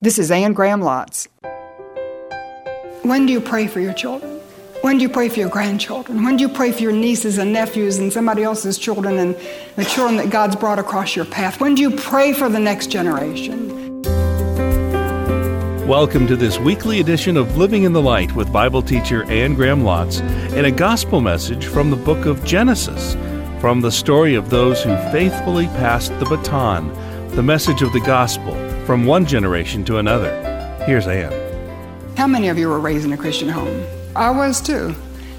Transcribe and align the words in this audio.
This 0.00 0.20
is 0.20 0.30
Anne 0.30 0.52
Graham 0.52 0.80
Lotz. 0.80 1.26
When 3.02 3.26
do 3.26 3.32
you 3.32 3.40
pray 3.40 3.66
for 3.66 3.80
your 3.80 3.92
children? 3.92 4.38
When 4.82 4.98
do 4.98 5.02
you 5.02 5.08
pray 5.08 5.28
for 5.28 5.40
your 5.40 5.48
grandchildren? 5.48 6.22
When 6.22 6.36
do 6.36 6.42
you 6.42 6.48
pray 6.48 6.70
for 6.70 6.82
your 6.82 6.92
nieces 6.92 7.36
and 7.36 7.52
nephews 7.52 7.98
and 7.98 8.12
somebody 8.12 8.44
else's 8.44 8.78
children 8.78 9.18
and 9.18 9.34
the 9.74 9.84
children 9.84 10.16
that 10.18 10.30
God's 10.30 10.54
brought 10.54 10.78
across 10.78 11.16
your 11.16 11.24
path? 11.24 11.60
When 11.60 11.74
do 11.74 11.82
you 11.82 11.90
pray 11.90 12.32
for 12.32 12.48
the 12.48 12.60
next 12.60 12.92
generation? 12.92 14.02
Welcome 15.88 16.28
to 16.28 16.36
this 16.36 16.60
weekly 16.60 17.00
edition 17.00 17.36
of 17.36 17.56
Living 17.56 17.82
in 17.82 17.92
the 17.92 18.00
Light 18.00 18.32
with 18.36 18.52
Bible 18.52 18.82
teacher 18.82 19.24
Anne 19.24 19.54
Graham 19.54 19.82
Lotz 19.82 20.20
and 20.52 20.64
a 20.64 20.70
gospel 20.70 21.20
message 21.20 21.66
from 21.66 21.90
the 21.90 21.96
book 21.96 22.24
of 22.24 22.44
Genesis, 22.44 23.14
from 23.60 23.80
the 23.80 23.90
story 23.90 24.36
of 24.36 24.48
those 24.48 24.80
who 24.80 24.94
faithfully 25.10 25.66
passed 25.66 26.16
the 26.20 26.26
baton, 26.26 26.88
the 27.34 27.42
message 27.42 27.82
of 27.82 27.92
the 27.92 28.00
gospel 28.02 28.67
from 28.88 29.04
one 29.04 29.26
generation 29.26 29.84
to 29.84 29.98
another. 29.98 30.32
Here's 30.86 31.06
Anne. 31.06 31.30
How 32.16 32.26
many 32.26 32.48
of 32.48 32.56
you 32.56 32.70
were 32.70 32.80
raised 32.80 33.04
in 33.04 33.12
a 33.12 33.18
Christian 33.18 33.46
home? 33.46 33.84
I 34.16 34.30
was 34.30 34.62
too. 34.62 34.94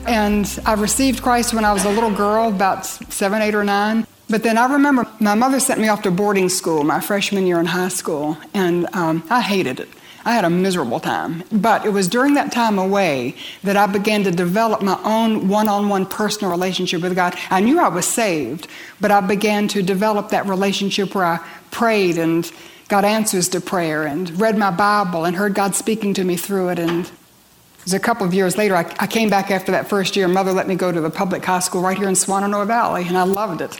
And 0.06 0.46
I 0.68 0.74
received 0.74 1.24
Christ 1.24 1.56
when 1.56 1.66
I 1.66 1.74
was 1.74 1.84
a 1.84 1.90
little 1.90 2.14
girl, 2.14 2.50
about 2.50 2.86
seven, 2.86 3.42
eight, 3.42 3.56
or 3.56 3.64
nine. 3.64 4.06
But 4.30 4.44
then 4.44 4.56
I 4.56 4.72
remember 4.72 5.08
my 5.20 5.34
mother 5.34 5.60
sent 5.60 5.82
me 5.82 5.88
off 5.88 6.04
to 6.04 6.12
boarding 6.12 6.48
school 6.48 6.84
my 6.84 7.00
freshman 7.00 7.48
year 7.48 7.60
in 7.60 7.66
high 7.66 7.88
school, 7.88 8.38
and 8.54 8.88
um, 8.94 9.24
I 9.32 9.42
hated 9.42 9.80
it. 9.80 9.90
I 10.26 10.34
had 10.34 10.46
a 10.46 10.50
miserable 10.52 11.00
time. 11.00 11.44
But 11.52 11.88
it 11.88 11.90
was 11.90 12.08
during 12.08 12.36
that 12.36 12.52
time 12.52 12.78
away 12.78 13.34
that 13.64 13.76
I 13.76 13.88
began 13.88 14.24
to 14.26 14.32
develop 14.32 14.84
my 14.84 15.00
own 15.04 15.48
one 15.48 15.68
on 15.68 15.90
one 15.90 16.06
personal 16.06 16.52
relationship 16.52 17.02
with 17.02 17.16
God. 17.16 17.36
I 17.50 17.62
knew 17.62 17.80
I 17.80 17.88
was 17.88 18.06
saved, 18.06 18.68
but 19.02 19.10
I 19.10 19.22
began 19.22 19.68
to 19.70 19.82
develop 19.82 20.30
that 20.30 20.46
relationship 20.46 21.16
where 21.16 21.26
I 21.26 21.40
prayed 21.72 22.20
and 22.20 22.52
got 22.90 23.06
answers 23.06 23.48
to 23.50 23.62
prayer 23.62 24.06
and 24.06 24.42
read 24.42 24.58
my 24.58 24.72
Bible 24.72 25.24
and 25.24 25.36
heard 25.36 25.54
God 25.54 25.76
speaking 25.76 26.14
to 26.16 26.24
me 26.24 26.36
through 26.36 26.70
it. 26.70 26.80
And 26.80 27.06
it 27.06 27.84
was 27.86 27.94
a 27.94 28.00
couple 28.00 28.26
of 28.26 28.34
years 28.34 28.58
later, 28.58 28.76
I, 28.76 28.94
I 29.00 29.08
came 29.08 29.30
back 29.30 29.52
after 29.52 29.72
that 29.72 29.88
first 29.88 30.16
year. 30.16 30.28
Mother 30.28 30.52
let 30.52 30.68
me 30.68 30.76
go 30.76 30.92
to 30.92 31.00
the 31.00 31.12
public 31.12 31.46
high 31.46 31.60
school 31.60 31.82
right 31.82 31.98
here 31.98 32.10
in 32.10 32.16
Swannanoa 32.16 32.66
Valley, 32.68 33.08
and 33.08 33.18
I 33.18 33.24
loved 33.24 33.62
it. 33.62 33.80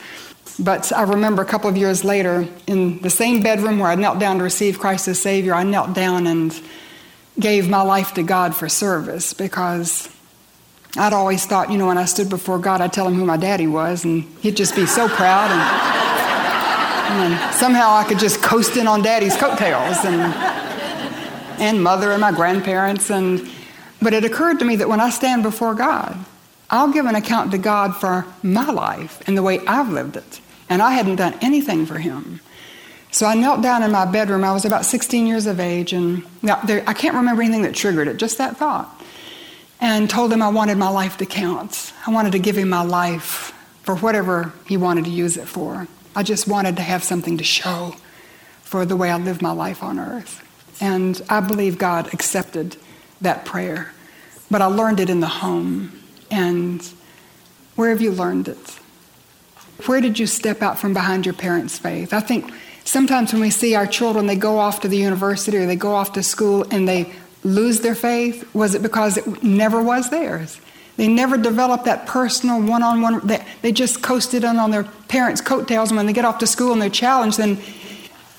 But 0.60 0.94
I 0.94 1.04
remember 1.04 1.42
a 1.42 1.46
couple 1.46 1.70
of 1.70 1.76
years 1.76 2.04
later, 2.04 2.48
in 2.68 3.00
the 3.00 3.10
same 3.10 3.42
bedroom 3.42 3.80
where 3.80 3.90
I 3.90 3.96
knelt 3.96 4.20
down 4.20 4.38
to 4.38 4.44
receive 4.44 4.78
Christ 4.78 5.08
as 5.08 5.20
Savior, 5.20 5.54
I 5.54 5.64
knelt 5.64 5.94
down 5.94 6.28
and 6.28 6.58
gave 7.40 7.68
my 7.68 7.82
life 7.82 8.14
to 8.14 8.24
God 8.24 8.56
for 8.56 8.70
service 8.70 9.34
because 9.34 10.10
I'd 10.98 11.14
always 11.14 11.46
thought, 11.46 11.72
you 11.72 11.78
know, 11.78 11.88
when 11.88 11.98
I 11.98 12.06
stood 12.06 12.30
before 12.30 12.60
God, 12.60 12.82
I'd 12.82 12.94
tell 12.94 13.08
him 13.08 13.16
who 13.16 13.26
my 13.26 13.38
daddy 13.38 13.68
was, 13.68 14.06
and 14.06 14.24
he'd 14.42 14.58
just 14.58 14.76
be 14.76 14.86
so 14.86 15.08
proud. 15.08 15.50
And, 15.50 16.19
and 17.10 17.56
somehow 17.56 17.94
I 17.94 18.04
could 18.04 18.20
just 18.20 18.42
coast 18.42 18.78
in 18.78 18.88
on 18.88 19.02
daddy's 19.02 19.36
coattails 19.36 19.98
and, 20.06 20.34
and 21.60 21.84
mother 21.84 22.12
and 22.12 22.22
my 22.22 22.32
grandparents. 22.32 23.10
And, 23.10 23.50
but 24.02 24.14
it 24.14 24.24
occurred 24.24 24.60
to 24.60 24.66
me 24.66 24.76
that 24.76 24.88
when 24.88 25.02
I 25.02 25.10
stand 25.10 25.42
before 25.42 25.74
God, 25.74 26.18
I'll 26.70 26.92
give 26.92 27.06
an 27.08 27.16
account 27.16 27.52
to 27.52 27.58
God 27.58 27.96
for 27.96 28.28
my 28.44 28.70
life 28.70 29.22
and 29.28 29.36
the 29.36 29.42
way 29.42 29.60
I've 29.66 29.90
lived 29.90 30.18
it. 30.18 30.40
And 30.70 30.84
I 30.84 30.92
hadn't 30.92 31.16
done 31.16 31.36
anything 31.42 31.88
for 31.88 31.98
Him. 31.98 32.42
So 33.12 33.26
I 33.26 33.34
knelt 33.34 33.64
down 33.64 33.82
in 33.82 33.92
my 33.92 34.06
bedroom. 34.06 34.44
I 34.44 34.54
was 34.54 34.66
about 34.66 34.86
16 34.86 35.26
years 35.26 35.48
of 35.48 35.60
age, 35.60 35.94
and 35.94 36.24
there, 36.64 36.84
I 36.86 36.94
can't 36.94 37.16
remember 37.16 37.42
anything 37.42 37.64
that 37.64 37.74
triggered 37.74 38.08
it, 38.08 38.18
just 38.18 38.38
that 38.38 38.58
thought. 38.58 39.04
And 39.82 40.10
told 40.10 40.32
him 40.32 40.44
I 40.44 40.50
wanted 40.50 40.78
my 40.78 40.90
life 40.90 41.18
to 41.18 41.26
count. 41.26 41.92
I 42.06 42.12
wanted 42.12 42.34
to 42.34 42.40
give 42.40 42.56
him 42.56 42.70
my 42.70 42.84
life 42.84 43.56
for 43.82 43.96
whatever 43.96 44.54
he 44.68 44.78
wanted 44.78 45.06
to 45.06 45.10
use 45.10 45.38
it 45.38 45.48
for. 45.48 45.88
I 46.20 46.24
just 46.24 46.50
wanted 46.50 46.76
to 46.76 46.82
have 46.82 47.02
something 47.02 47.38
to 47.38 47.46
show 47.46 47.96
for 48.64 48.86
the 48.86 48.98
way 48.98 49.10
I 49.10 49.16
live 49.16 49.42
my 49.42 49.54
life 49.54 49.82
on 49.82 49.98
earth. 49.98 50.44
And 50.82 51.22
I 51.30 51.40
believe 51.40 51.78
God 51.78 52.14
accepted 52.14 52.76
that 53.22 53.46
prayer. 53.46 53.94
But 54.52 54.62
I 54.62 54.66
learned 54.66 55.00
it 55.00 55.10
in 55.10 55.22
the 55.22 55.28
home. 55.28 55.98
And 56.30 56.86
where 57.78 57.92
have 57.92 58.02
you 58.02 58.12
learned 58.12 58.50
it? 58.50 58.80
Where 59.86 60.02
did 60.02 60.20
you 60.20 60.28
step 60.28 60.62
out 60.62 60.78
from 60.78 60.94
behind 60.94 61.26
your 61.26 61.36
parents' 61.36 61.80
faith? 61.80 62.12
I 62.12 62.20
think 62.20 62.52
sometimes 62.84 63.32
when 63.32 63.42
we 63.42 63.50
see 63.50 63.76
our 63.76 63.88
children, 63.88 64.26
they 64.28 64.36
go 64.36 64.60
off 64.60 64.82
to 64.82 64.90
the 64.90 64.98
university 64.98 65.56
or 65.56 65.68
they 65.68 65.78
go 65.78 65.96
off 65.96 66.12
to 66.14 66.22
school 66.22 66.66
and 66.70 66.86
they 66.86 67.14
lose 67.46 67.80
their 67.80 67.96
faith, 67.96 68.54
was 68.54 68.76
it 68.76 68.82
because 68.82 69.16
it 69.16 69.42
never 69.42 69.82
was 69.82 70.10
theirs? 70.10 70.60
They 71.00 71.08
never 71.08 71.38
developed 71.38 71.86
that 71.86 72.08
personal 72.08 72.62
one 72.62 72.84
on 72.84 73.02
one. 73.02 73.26
They 73.62 73.72
just 73.72 74.02
coasted 74.02 74.44
in 74.44 74.58
on 74.58 74.70
their 74.70 74.84
parents' 74.84 75.40
coattails. 75.40 75.92
And 75.92 75.96
when 75.96 76.08
they 76.08 76.12
get 76.12 76.26
off 76.26 76.40
to 76.40 76.46
school 76.46 76.74
and 76.74 76.82
they're 76.82 76.90
challenged, 76.90 77.38
then 77.38 77.58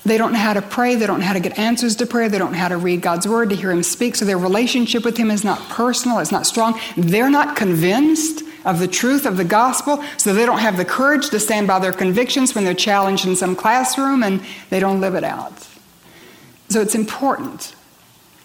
they 0.05 0.15
don't 0.15 0.31
know 0.31 0.37
how 0.37 0.53
to 0.53 0.61
pray. 0.61 0.93
They 0.93 1.07
don't 1.07 1.21
know 1.21 1.25
how 1.25 1.33
to 1.33 1.39
get 1.39 1.57
answers 1.57 1.95
to 1.95 2.05
prayer. 2.05 2.29
They 2.29 2.37
don't 2.37 2.51
know 2.51 2.59
how 2.59 2.67
to 2.67 2.77
read 2.77 3.01
God's 3.01 3.27
word, 3.27 3.49
to 3.49 3.55
hear 3.55 3.71
Him 3.71 3.81
speak. 3.81 4.15
So 4.15 4.25
their 4.25 4.37
relationship 4.37 5.03
with 5.03 5.17
Him 5.17 5.31
is 5.31 5.43
not 5.43 5.57
personal, 5.69 6.19
it's 6.19 6.31
not 6.31 6.45
strong. 6.45 6.79
They're 6.95 7.31
not 7.31 7.55
convinced 7.55 8.43
of 8.63 8.77
the 8.77 8.87
truth 8.87 9.25
of 9.25 9.37
the 9.37 9.43
gospel, 9.43 10.03
so 10.17 10.31
they 10.31 10.45
don't 10.45 10.59
have 10.59 10.77
the 10.77 10.85
courage 10.85 11.31
to 11.31 11.39
stand 11.39 11.65
by 11.65 11.79
their 11.79 11.91
convictions 11.91 12.53
when 12.53 12.63
they're 12.63 12.75
challenged 12.75 13.25
in 13.25 13.35
some 13.35 13.55
classroom 13.55 14.21
and 14.21 14.39
they 14.69 14.79
don't 14.79 15.01
live 15.01 15.15
it 15.15 15.23
out. 15.23 15.67
So 16.69 16.79
it's 16.79 16.93
important 16.93 17.73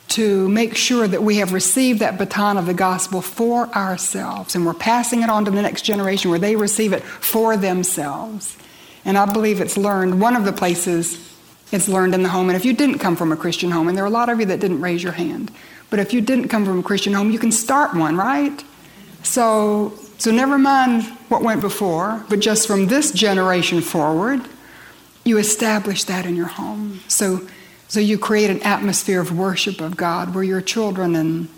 to 0.08 0.48
make 0.48 0.76
sure 0.76 1.08
that 1.08 1.22
we 1.22 1.36
have 1.36 1.52
received 1.52 2.00
that 2.00 2.16
baton 2.18 2.56
of 2.56 2.66
the 2.66 2.74
gospel 2.74 3.20
for 3.20 3.66
ourselves 3.74 4.54
and 4.54 4.64
we're 4.64 4.74
passing 4.74 5.22
it 5.22 5.30
on 5.30 5.44
to 5.44 5.50
the 5.50 5.62
next 5.62 5.82
generation 5.82 6.30
where 6.30 6.38
they 6.38 6.54
receive 6.54 6.92
it 6.92 7.02
for 7.02 7.56
themselves. 7.56 8.56
And 9.04 9.18
I 9.18 9.30
believe 9.30 9.60
it's 9.60 9.76
learned, 9.76 10.20
one 10.20 10.36
of 10.36 10.44
the 10.44 10.52
places 10.52 11.26
it's 11.72 11.88
learned 11.88 12.14
in 12.14 12.22
the 12.22 12.28
home. 12.28 12.48
And 12.48 12.56
if 12.56 12.64
you 12.64 12.72
didn't 12.72 12.98
come 12.98 13.16
from 13.16 13.32
a 13.32 13.36
Christian 13.36 13.70
home, 13.70 13.88
and 13.88 13.96
there 13.96 14.04
are 14.04 14.08
a 14.08 14.10
lot 14.10 14.28
of 14.28 14.38
you 14.38 14.46
that 14.46 14.60
didn't 14.60 14.80
raise 14.80 15.02
your 15.02 15.12
hand, 15.12 15.50
but 15.90 15.98
if 15.98 16.12
you 16.12 16.20
didn't 16.20 16.48
come 16.48 16.64
from 16.64 16.78
a 16.78 16.82
Christian 16.82 17.12
home, 17.12 17.30
you 17.30 17.38
can 17.38 17.52
start 17.52 17.94
one, 17.94 18.16
right? 18.16 18.64
So, 19.22 19.92
so 20.18 20.30
never 20.30 20.58
mind 20.58 21.04
what 21.28 21.42
went 21.42 21.60
before, 21.60 22.24
but 22.28 22.40
just 22.40 22.66
from 22.66 22.86
this 22.86 23.10
generation 23.10 23.80
forward, 23.80 24.42
you 25.24 25.38
establish 25.38 26.04
that 26.04 26.24
in 26.24 26.36
your 26.36 26.46
home. 26.46 27.00
So 27.08 27.46
so 27.88 28.00
you 28.00 28.18
create 28.18 28.50
an 28.50 28.62
atmosphere 28.62 29.20
of 29.20 29.36
worship 29.36 29.80
of 29.80 29.96
God 29.96 30.34
where 30.34 30.44
your 30.44 30.60
children 30.60 31.14
and 31.14 31.48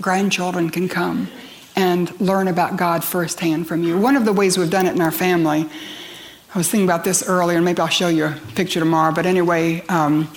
grandchildren 0.00 0.70
can 0.70 0.88
come 0.88 1.28
and 1.74 2.20
learn 2.20 2.48
about 2.48 2.76
God 2.76 3.02
firsthand 3.02 3.66
from 3.66 3.82
you. 3.82 3.98
One 3.98 4.16
of 4.16 4.24
the 4.24 4.32
ways 4.32 4.58
we've 4.58 4.70
done 4.70 4.86
it 4.86 4.94
in 4.94 5.00
our 5.00 5.10
family, 5.10 5.68
I 6.54 6.58
was 6.58 6.68
thinking 6.68 6.86
about 6.86 7.04
this 7.04 7.26
earlier, 7.26 7.56
and 7.56 7.64
maybe 7.64 7.80
I'll 7.80 7.88
show 7.88 8.08
you 8.08 8.26
a 8.26 8.38
picture 8.54 8.80
tomorrow, 8.80 9.14
but 9.14 9.24
anyway, 9.24 9.80
um, 9.86 10.28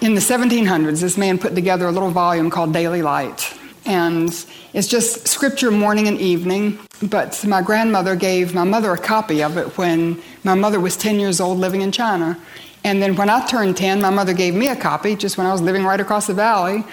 in 0.00 0.14
the 0.14 0.20
1700s, 0.20 1.00
this 1.00 1.16
man 1.16 1.38
put 1.38 1.54
together 1.54 1.86
a 1.86 1.90
little 1.90 2.10
volume 2.10 2.50
called 2.50 2.72
Daily 2.72 3.02
Light. 3.02 3.52
And 3.86 4.28
it's 4.72 4.88
just 4.88 5.26
scripture 5.26 5.70
morning 5.70 6.06
and 6.06 6.18
evening. 6.18 6.78
But 7.02 7.44
my 7.46 7.62
grandmother 7.62 8.14
gave 8.14 8.54
my 8.54 8.64
mother 8.64 8.92
a 8.92 8.98
copy 8.98 9.42
of 9.42 9.56
it 9.56 9.78
when 9.78 10.20
my 10.44 10.54
mother 10.54 10.80
was 10.80 10.96
10 10.96 11.18
years 11.18 11.40
old 11.40 11.58
living 11.58 11.82
in 11.82 11.92
China. 11.92 12.38
And 12.86 13.02
then 13.02 13.16
when 13.16 13.28
I 13.28 13.44
turned 13.44 13.76
10, 13.76 14.00
my 14.00 14.10
mother 14.10 14.32
gave 14.32 14.54
me 14.54 14.68
a 14.68 14.76
copy 14.76 15.16
just 15.16 15.36
when 15.36 15.44
I 15.44 15.50
was 15.50 15.60
living 15.60 15.84
right 15.84 15.98
across 15.98 16.28
the 16.28 16.34
valley. 16.34 16.84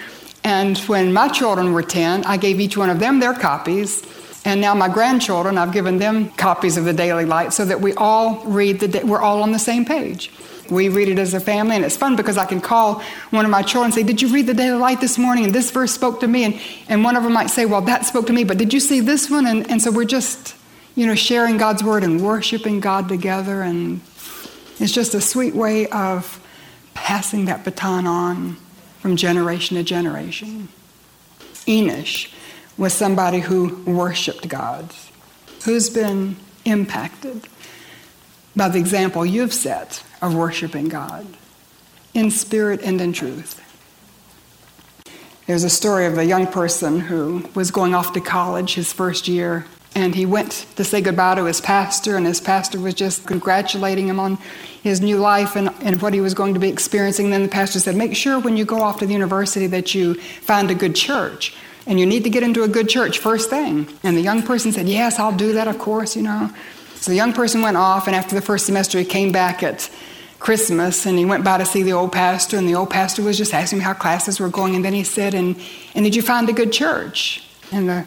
And 0.42 0.76
when 0.88 1.12
my 1.12 1.28
children 1.28 1.72
were 1.72 1.84
10, 1.84 2.24
I 2.24 2.36
gave 2.36 2.58
each 2.58 2.76
one 2.76 2.90
of 2.90 2.98
them 2.98 3.20
their 3.20 3.32
copies. 3.32 4.02
And 4.44 4.60
now 4.60 4.74
my 4.74 4.88
grandchildren, 4.88 5.56
I've 5.56 5.72
given 5.72 5.98
them 5.98 6.30
copies 6.30 6.76
of 6.76 6.84
the 6.84 6.92
Daily 6.92 7.26
Light 7.26 7.52
so 7.52 7.64
that 7.64 7.80
we 7.80 7.94
all 7.94 8.44
read 8.44 8.80
the, 8.80 9.06
we're 9.06 9.20
all 9.20 9.40
on 9.40 9.52
the 9.52 9.58
same 9.60 9.84
page. 9.84 10.32
We 10.68 10.88
read 10.88 11.08
it 11.08 11.20
as 11.20 11.32
a 11.32 11.38
family, 11.38 11.76
and 11.76 11.84
it's 11.84 11.96
fun 11.96 12.16
because 12.16 12.38
I 12.38 12.46
can 12.46 12.60
call 12.60 13.00
one 13.30 13.44
of 13.44 13.52
my 13.52 13.62
children 13.62 13.84
and 13.84 13.94
say, 13.94 14.02
Did 14.02 14.20
you 14.20 14.28
read 14.34 14.48
the 14.48 14.54
Daily 14.54 14.76
Light 14.76 15.00
this 15.00 15.16
morning? 15.16 15.44
And 15.44 15.54
this 15.54 15.70
verse 15.70 15.92
spoke 15.92 16.18
to 16.20 16.26
me. 16.26 16.42
And, 16.42 16.60
and 16.88 17.04
one 17.04 17.14
of 17.14 17.22
them 17.22 17.32
might 17.32 17.50
say, 17.50 17.66
Well, 17.66 17.82
that 17.82 18.04
spoke 18.04 18.26
to 18.26 18.32
me, 18.32 18.42
but 18.42 18.58
did 18.58 18.74
you 18.74 18.80
see 18.80 18.98
this 18.98 19.30
one? 19.30 19.46
And, 19.46 19.70
and 19.70 19.80
so 19.80 19.92
we're 19.92 20.06
just, 20.06 20.56
you 20.96 21.06
know, 21.06 21.14
sharing 21.14 21.56
God's 21.56 21.84
word 21.84 22.02
and 22.02 22.20
worshiping 22.20 22.80
God 22.80 23.08
together 23.08 23.62
and 23.62 24.00
it's 24.80 24.92
just 24.92 25.14
a 25.14 25.20
sweet 25.20 25.54
way 25.54 25.86
of 25.88 26.40
passing 26.94 27.44
that 27.46 27.64
baton 27.64 28.06
on 28.06 28.56
from 29.00 29.16
generation 29.16 29.76
to 29.76 29.82
generation. 29.82 30.68
Enosh 31.66 32.32
was 32.76 32.92
somebody 32.92 33.40
who 33.40 33.82
worshiped 33.84 34.48
God, 34.48 34.92
who's 35.64 35.90
been 35.90 36.36
impacted 36.64 37.46
by 38.56 38.68
the 38.68 38.78
example 38.78 39.24
you've 39.24 39.54
set 39.54 40.02
of 40.22 40.34
worshiping 40.34 40.88
God 40.88 41.26
in 42.14 42.30
spirit 42.30 42.80
and 42.82 43.00
in 43.00 43.12
truth. 43.12 43.60
There's 45.46 45.64
a 45.64 45.70
story 45.70 46.06
of 46.06 46.16
a 46.16 46.24
young 46.24 46.46
person 46.46 47.00
who 47.00 47.48
was 47.54 47.70
going 47.70 47.94
off 47.94 48.12
to 48.14 48.20
college 48.20 48.74
his 48.74 48.92
first 48.92 49.28
year 49.28 49.66
and 49.94 50.14
he 50.14 50.26
went 50.26 50.66
to 50.76 50.84
say 50.84 51.00
goodbye 51.00 51.36
to 51.36 51.44
his 51.44 51.60
pastor, 51.60 52.16
and 52.16 52.26
his 52.26 52.40
pastor 52.40 52.80
was 52.80 52.94
just 52.94 53.26
congratulating 53.26 54.08
him 54.08 54.18
on 54.18 54.38
his 54.82 55.00
new 55.00 55.18
life 55.18 55.54
and, 55.56 55.70
and 55.80 56.02
what 56.02 56.12
he 56.12 56.20
was 56.20 56.34
going 56.34 56.54
to 56.54 56.60
be 56.60 56.68
experiencing. 56.68 57.26
And 57.26 57.34
then 57.34 57.42
the 57.42 57.48
pastor 57.48 57.78
said, 57.78 57.94
Make 57.94 58.16
sure 58.16 58.38
when 58.40 58.56
you 58.56 58.64
go 58.64 58.82
off 58.82 58.98
to 58.98 59.06
the 59.06 59.12
university 59.12 59.66
that 59.68 59.94
you 59.94 60.14
find 60.14 60.70
a 60.70 60.74
good 60.74 60.96
church. 60.96 61.54
And 61.86 62.00
you 62.00 62.06
need 62.06 62.24
to 62.24 62.30
get 62.30 62.42
into 62.42 62.62
a 62.62 62.68
good 62.68 62.88
church 62.88 63.18
first 63.18 63.50
thing. 63.50 63.86
And 64.02 64.16
the 64.16 64.22
young 64.22 64.42
person 64.42 64.72
said, 64.72 64.88
Yes, 64.88 65.18
I'll 65.18 65.36
do 65.36 65.52
that, 65.52 65.68
of 65.68 65.78
course, 65.78 66.16
you 66.16 66.22
know. 66.22 66.50
So 66.96 67.10
the 67.10 67.16
young 67.16 67.32
person 67.32 67.62
went 67.62 67.76
off, 67.76 68.06
and 68.06 68.16
after 68.16 68.34
the 68.34 68.40
first 68.40 68.66
semester, 68.66 68.98
he 68.98 69.04
came 69.04 69.30
back 69.30 69.62
at 69.62 69.90
Christmas, 70.38 71.06
and 71.06 71.18
he 71.18 71.24
went 71.24 71.44
by 71.44 71.58
to 71.58 71.64
see 71.64 71.82
the 71.82 71.92
old 71.92 72.12
pastor, 72.12 72.56
and 72.56 72.66
the 72.66 72.74
old 72.74 72.90
pastor 72.90 73.22
was 73.22 73.38
just 73.38 73.54
asking 73.54 73.78
him 73.78 73.84
how 73.84 73.94
classes 73.94 74.40
were 74.40 74.48
going, 74.48 74.74
and 74.74 74.84
then 74.84 74.94
he 74.94 75.04
said, 75.04 75.34
"And 75.34 75.56
and 75.94 76.04
did 76.04 76.16
you 76.16 76.22
find 76.22 76.48
a 76.48 76.52
good 76.52 76.72
church?" 76.72 77.44
And 77.72 77.88
the 77.88 78.06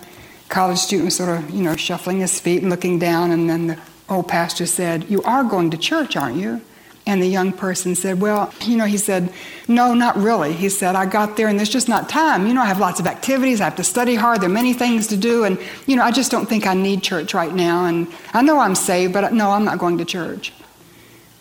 college 0.50 0.80
student 0.80 1.06
was 1.06 1.16
sort 1.16 1.30
of, 1.30 1.50
you 1.50 1.62
know, 1.62 1.76
shuffling 1.76 2.20
his 2.20 2.40
feet 2.40 2.62
and 2.62 2.70
looking 2.70 3.00
down, 3.00 3.32
and 3.32 3.50
then 3.50 3.68
the 3.68 3.80
old 4.10 4.28
pastor 4.28 4.66
said, 4.66 5.10
"You 5.10 5.22
are 5.24 5.44
going 5.44 5.72
to 5.72 5.78
church, 5.78 6.16
aren't 6.16 6.38
you?" 6.38 6.62
And 7.08 7.22
the 7.22 7.28
young 7.28 7.54
person 7.54 7.96
said, 7.96 8.20
Well, 8.20 8.54
you 8.66 8.76
know, 8.76 8.84
he 8.84 8.98
said, 8.98 9.32
No, 9.70 9.94
not 9.94 10.18
really. 10.18 10.52
He 10.52 10.68
said, 10.68 10.94
I 10.94 11.06
got 11.06 11.38
there 11.38 11.48
and 11.48 11.58
there's 11.58 11.70
just 11.70 11.88
not 11.88 12.10
time. 12.10 12.46
You 12.46 12.54
know, 12.54 12.62
I 12.62 12.66
have 12.66 12.82
lots 12.82 13.00
of 13.00 13.08
activities. 13.08 13.62
I 13.62 13.64
have 13.64 13.78
to 13.78 13.84
study 13.84 14.16
hard. 14.16 14.42
There 14.42 14.50
are 14.50 14.54
many 14.54 14.74
things 14.74 15.08
to 15.08 15.18
do. 15.18 15.46
And, 15.46 15.58
you 15.86 15.96
know, 15.96 16.04
I 16.04 16.12
just 16.12 16.32
don't 16.32 16.48
think 16.48 16.68
I 16.68 16.74
need 16.74 17.02
church 17.02 17.34
right 17.34 17.54
now. 17.54 17.86
And 17.86 18.10
I 18.34 18.42
know 18.42 18.60
I'm 18.60 18.76
saved, 18.76 19.14
but 19.14 19.32
no, 19.32 19.52
I'm 19.52 19.64
not 19.64 19.80
going 19.80 19.98
to 20.00 20.06
church. 20.06 20.52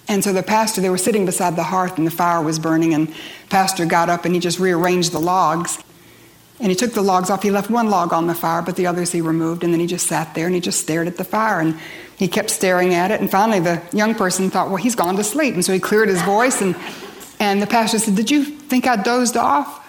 And 0.07 0.23
so 0.23 0.33
the 0.33 0.45
pastor, 0.45 0.81
they 0.81 0.89
were 0.89 0.99
sitting 0.99 1.27
beside 1.27 1.57
the 1.57 1.65
hearth 1.65 1.99
and 1.99 2.07
the 2.07 2.13
fire 2.13 2.41
was 2.41 2.61
burning. 2.61 2.95
And 2.95 3.13
pastor 3.51 3.87
got 3.87 4.09
up 4.09 4.25
and 4.25 4.35
he 4.35 4.41
just 4.41 4.61
rearranged 4.61 5.11
the 5.11 5.19
logs. 5.19 5.83
And 6.59 6.69
he 6.69 6.75
took 6.75 6.93
the 6.93 7.03
logs 7.03 7.29
off. 7.29 7.43
He 7.43 7.51
left 7.51 7.71
one 7.71 7.91
log 7.91 8.13
on 8.13 8.27
the 8.27 8.35
fire, 8.35 8.63
but 8.63 8.77
the 8.77 8.87
others 8.87 9.13
he 9.13 9.21
removed. 9.21 9.63
And 9.63 9.73
then 9.73 9.81
he 9.81 9.87
just 9.87 10.07
sat 10.07 10.35
there 10.35 10.47
and 10.47 10.55
he 10.55 10.61
just 10.61 10.81
stared 10.81 11.07
at 11.07 11.17
the 11.17 11.25
fire. 11.25 11.61
And 11.61 11.79
he 12.17 12.29
kept 12.29 12.51
staring 12.51 12.95
at 12.95 13.11
it, 13.11 13.21
and 13.21 13.31
finally 13.31 13.61
the 13.61 13.83
young 13.93 14.15
person 14.15 14.49
thought, 14.51 14.69
well, 14.69 14.77
he's 14.77 14.95
gone 14.95 15.17
to 15.17 15.25
sleep. 15.25 15.55
And 15.55 15.65
so 15.65 15.73
he 15.73 15.79
cleared 15.79 16.09
his 16.09 16.23
voice, 16.23 16.63
and, 16.63 16.75
and 17.39 17.61
the 17.61 17.67
pastor 17.67 17.99
said, 17.99 18.17
Did 18.17 18.31
you 18.31 18.45
think 18.45 18.87
I 18.87 18.97
dozed 18.97 19.37
off? 19.37 19.83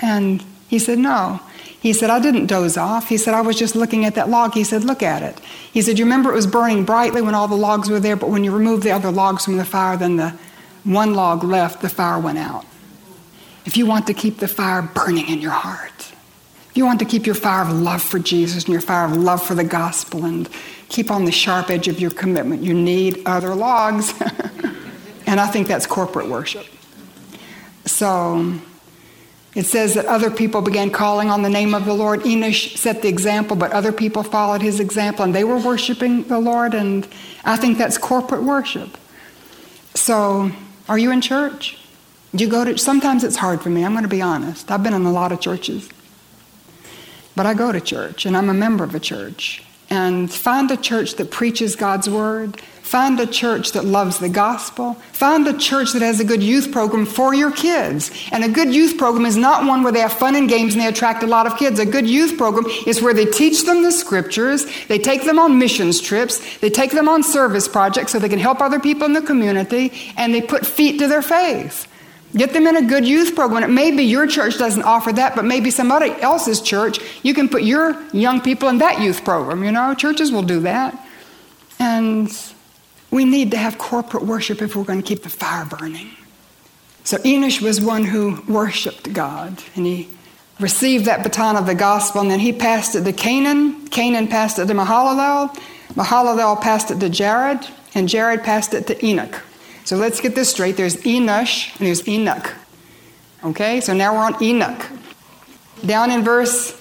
And 0.00 0.44
he 0.68 0.78
said, 0.78 0.98
No. 0.98 1.40
He 1.80 1.92
said, 1.92 2.08
I 2.08 2.18
didn't 2.18 2.46
doze 2.46 2.78
off. 2.78 3.08
He 3.08 3.18
said, 3.18 3.34
I 3.34 3.42
was 3.42 3.58
just 3.58 3.76
looking 3.76 4.06
at 4.06 4.14
that 4.14 4.30
log. 4.30 4.54
He 4.54 4.64
said, 4.64 4.84
Look 4.84 5.02
at 5.02 5.22
it. 5.22 5.40
He 5.72 5.82
said, 5.82 5.98
You 5.98 6.04
remember 6.04 6.30
it 6.30 6.36
was 6.36 6.46
burning 6.46 6.84
brightly 6.84 7.20
when 7.20 7.34
all 7.34 7.48
the 7.48 7.56
logs 7.56 7.90
were 7.90 8.00
there, 8.00 8.16
but 8.16 8.30
when 8.30 8.44
you 8.44 8.52
removed 8.52 8.84
the 8.84 8.92
other 8.92 9.10
logs 9.10 9.44
from 9.44 9.56
the 9.56 9.64
fire, 9.64 9.96
then 9.96 10.16
the 10.16 10.38
one 10.84 11.14
log 11.14 11.42
left, 11.42 11.82
the 11.82 11.88
fire 11.88 12.20
went 12.20 12.38
out. 12.38 12.64
If 13.64 13.76
you 13.76 13.86
want 13.86 14.06
to 14.08 14.14
keep 14.14 14.38
the 14.38 14.48
fire 14.48 14.82
burning 14.82 15.28
in 15.28 15.40
your 15.40 15.52
heart, 15.52 16.12
if 16.74 16.78
you 16.78 16.84
want 16.84 16.98
to 16.98 17.04
keep 17.04 17.24
your 17.24 17.36
fire 17.36 17.62
of 17.62 17.72
love 17.72 18.02
for 18.02 18.18
Jesus 18.18 18.64
and 18.64 18.72
your 18.72 18.80
fire 18.80 19.06
of 19.06 19.16
love 19.16 19.42
for 19.46 19.54
the 19.54 19.64
gospel 19.64 20.24
and 20.24 20.48
keep 20.88 21.10
on 21.10 21.24
the 21.24 21.32
sharp 21.32 21.70
edge 21.70 21.88
of 21.88 22.00
your 22.00 22.10
commitment. 22.10 22.62
You 22.62 22.74
need 22.74 23.22
other 23.26 23.54
logs. 23.54 24.12
and 25.26 25.40
I 25.40 25.46
think 25.46 25.68
that's 25.68 25.86
corporate 25.86 26.28
worship. 26.28 26.66
So 27.86 28.54
it 29.54 29.66
says 29.66 29.94
that 29.94 30.06
other 30.06 30.30
people 30.30 30.62
began 30.62 30.90
calling 30.90 31.30
on 31.30 31.42
the 31.42 31.48
name 31.48 31.74
of 31.74 31.84
the 31.84 31.94
Lord. 31.94 32.22
Enosh 32.22 32.76
set 32.76 33.02
the 33.02 33.08
example, 33.08 33.56
but 33.56 33.70
other 33.70 33.92
people 33.92 34.24
followed 34.24 34.60
his 34.60 34.80
example 34.80 35.24
and 35.24 35.34
they 35.34 35.44
were 35.44 35.58
worshiping 35.58 36.24
the 36.24 36.40
Lord. 36.40 36.74
And 36.74 37.06
I 37.44 37.56
think 37.56 37.78
that's 37.78 37.98
corporate 37.98 38.42
worship. 38.42 38.98
So, 39.94 40.50
are 40.88 40.98
you 40.98 41.12
in 41.12 41.20
church? 41.20 41.78
You 42.34 42.48
go 42.48 42.64
to 42.64 42.76
sometimes 42.76 43.22
it's 43.22 43.36
hard 43.36 43.62
for 43.62 43.70
me, 43.70 43.84
I'm 43.84 43.92
going 43.92 44.02
to 44.02 44.08
be 44.08 44.20
honest. 44.20 44.70
I've 44.70 44.82
been 44.82 44.92
in 44.92 45.06
a 45.06 45.12
lot 45.12 45.30
of 45.30 45.40
churches. 45.40 45.88
But 47.36 47.46
I 47.46 47.54
go 47.54 47.70
to 47.70 47.80
church 47.80 48.26
and 48.26 48.36
I'm 48.36 48.48
a 48.48 48.54
member 48.54 48.82
of 48.82 48.94
a 48.94 49.00
church 49.00 49.62
and 49.88 50.32
find 50.32 50.70
a 50.70 50.76
church 50.76 51.14
that 51.16 51.30
preaches 51.30 51.76
God's 51.76 52.08
word. 52.10 52.60
Find 52.82 53.18
a 53.20 53.26
church 53.26 53.72
that 53.72 53.84
loves 53.84 54.18
the 54.18 54.28
gospel. 54.28 54.94
Find 55.12 55.46
a 55.46 55.56
church 55.56 55.92
that 55.92 56.02
has 56.02 56.20
a 56.20 56.24
good 56.24 56.42
youth 56.42 56.72
program 56.72 57.06
for 57.06 57.34
your 57.34 57.52
kids. 57.52 58.10
And 58.32 58.44
a 58.44 58.48
good 58.48 58.74
youth 58.74 58.98
program 58.98 59.26
is 59.26 59.36
not 59.36 59.64
one 59.64 59.82
where 59.82 59.92
they 59.92 60.00
have 60.00 60.12
fun 60.12 60.34
and 60.34 60.48
games 60.48 60.74
and 60.74 60.82
they 60.82 60.88
attract 60.88 61.22
a 61.22 61.26
lot 61.26 61.46
of 61.46 61.56
kids. 61.56 61.78
A 61.78 61.86
good 61.86 62.08
youth 62.08 62.36
program 62.36 62.66
is 62.86 63.00
where 63.00 63.14
they 63.14 63.26
teach 63.26 63.64
them 63.64 63.82
the 63.82 63.92
scriptures, 63.92 64.66
they 64.88 64.98
take 64.98 65.24
them 65.24 65.38
on 65.38 65.58
missions 65.58 66.00
trips, 66.00 66.58
they 66.58 66.70
take 66.70 66.90
them 66.90 67.08
on 67.08 67.22
service 67.22 67.68
projects 67.68 68.12
so 68.12 68.18
they 68.18 68.28
can 68.28 68.38
help 68.38 68.60
other 68.60 68.80
people 68.80 69.06
in 69.06 69.12
the 69.12 69.22
community, 69.22 69.92
and 70.16 70.34
they 70.34 70.42
put 70.42 70.66
feet 70.66 70.98
to 70.98 71.06
their 71.06 71.22
faith. 71.22 71.88
Get 72.36 72.52
them 72.52 72.66
in 72.66 72.76
a 72.76 72.82
good 72.82 73.06
youth 73.06 73.36
program. 73.36 73.62
It 73.62 73.68
may 73.68 73.90
your 74.02 74.26
church 74.26 74.58
doesn't 74.58 74.82
offer 74.82 75.12
that, 75.12 75.36
but 75.36 75.44
maybe 75.44 75.70
somebody 75.70 76.10
else's 76.20 76.60
church, 76.60 76.98
you 77.22 77.32
can 77.32 77.48
put 77.48 77.62
your 77.62 78.02
young 78.12 78.40
people 78.40 78.68
in 78.68 78.78
that 78.78 79.00
youth 79.00 79.24
program. 79.24 79.62
You 79.62 79.70
know, 79.70 79.94
churches 79.94 80.32
will 80.32 80.42
do 80.42 80.60
that. 80.60 80.98
And 81.78 82.28
we 83.10 83.24
need 83.24 83.52
to 83.52 83.56
have 83.56 83.78
corporate 83.78 84.24
worship 84.24 84.62
if 84.62 84.74
we're 84.74 84.84
going 84.84 85.00
to 85.00 85.06
keep 85.06 85.22
the 85.22 85.28
fire 85.28 85.64
burning. 85.64 86.10
So 87.04 87.18
Enosh 87.18 87.60
was 87.60 87.80
one 87.80 88.04
who 88.04 88.42
worshiped 88.48 89.12
God, 89.12 89.62
and 89.76 89.86
he 89.86 90.08
received 90.58 91.04
that 91.04 91.22
baton 91.22 91.56
of 91.56 91.66
the 91.66 91.74
gospel, 91.74 92.22
and 92.22 92.30
then 92.30 92.40
he 92.40 92.52
passed 92.52 92.96
it 92.96 93.04
to 93.04 93.12
Canaan. 93.12 93.86
Canaan 93.88 94.26
passed 94.26 94.58
it 94.58 94.66
to 94.66 94.74
Mahalalel. 94.74 95.54
Mahalalel 95.94 96.60
passed 96.60 96.90
it 96.90 96.98
to 97.00 97.08
Jared, 97.08 97.60
and 97.94 98.08
Jared 98.08 98.42
passed 98.42 98.74
it 98.74 98.86
to 98.88 99.06
Enoch. 99.06 99.40
So 99.84 99.96
let's 99.96 100.20
get 100.20 100.34
this 100.34 100.50
straight. 100.50 100.76
There's 100.76 100.96
Enosh 100.96 101.76
and 101.78 101.86
there's 101.86 102.06
Enoch. 102.08 102.54
Okay, 103.44 103.80
so 103.80 103.92
now 103.92 104.14
we're 104.14 104.24
on 104.24 104.42
Enoch. 104.42 104.86
Down 105.84 106.10
in 106.10 106.24
verse 106.24 106.80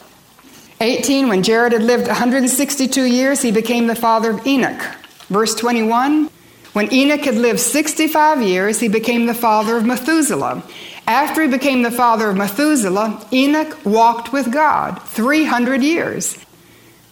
18, 0.80 1.28
when 1.28 1.44
Jared 1.44 1.74
had 1.74 1.84
lived 1.84 2.08
162 2.08 3.04
years, 3.04 3.42
he 3.42 3.52
became 3.52 3.88
the 3.88 3.96
father 3.96 4.32
of 4.32 4.48
Enoch. 4.48 4.82
Verse 5.28 5.54
21, 5.56 6.30
when 6.72 6.94
Enoch 6.94 7.26
had 7.26 7.36
lived 7.36 7.60
65 7.60 8.42
years, 8.42 8.80
he 8.80 8.88
became 8.88 9.26
the 9.26 9.34
father 9.34 9.76
of 9.76 9.86
Methuselah. 9.86 10.64
After 11.06 11.42
he 11.42 11.50
became 11.50 11.82
the 11.82 11.92
father 11.92 12.30
of 12.30 12.38
Methuselah, 12.38 13.28
Enoch 13.34 13.86
walked 13.86 14.32
with 14.32 14.52
God 14.52 15.02
300 15.04 15.84
years 15.84 16.38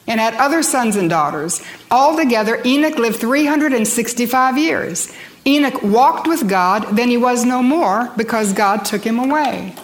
and 0.08 0.20
had 0.20 0.34
other 0.36 0.64
sons 0.64 0.96
and 0.96 1.10
daughters. 1.10 1.62
Altogether, 1.90 2.62
Enoch 2.66 2.98
lived 2.98 3.20
365 3.20 4.58
years. 4.58 5.14
Enoch 5.46 5.82
walked 5.82 6.28
with 6.28 6.48
God, 6.48 6.96
then 6.96 7.10
he 7.10 7.18
was 7.18 7.44
no 7.46 7.64
more 7.64 8.12
because 8.16 8.54
God 8.54 8.86
took 8.86 9.04
him 9.04 9.18
away. 9.18 9.76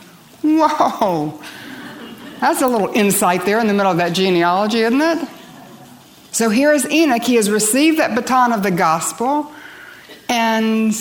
Whoa! 0.44 1.42
That's 2.39 2.62
a 2.62 2.68
little 2.68 2.89
insight 2.89 3.45
there 3.45 3.59
in 3.59 3.68
the 3.68 3.74
middle 3.74 3.92
of 3.92 3.98
that 3.98 4.13
genealogy, 4.13 4.81
isn't 4.81 5.01
it? 5.01 5.27
So 6.31 6.50
here 6.50 6.71
is 6.71 6.88
Enoch. 6.89 7.24
He 7.24 7.36
has 7.36 7.50
received 7.50 7.98
that 7.98 8.13
baton 8.13 8.54
of 8.54 8.62
the 8.62 8.69
gospel, 8.69 9.51
and 10.30 10.94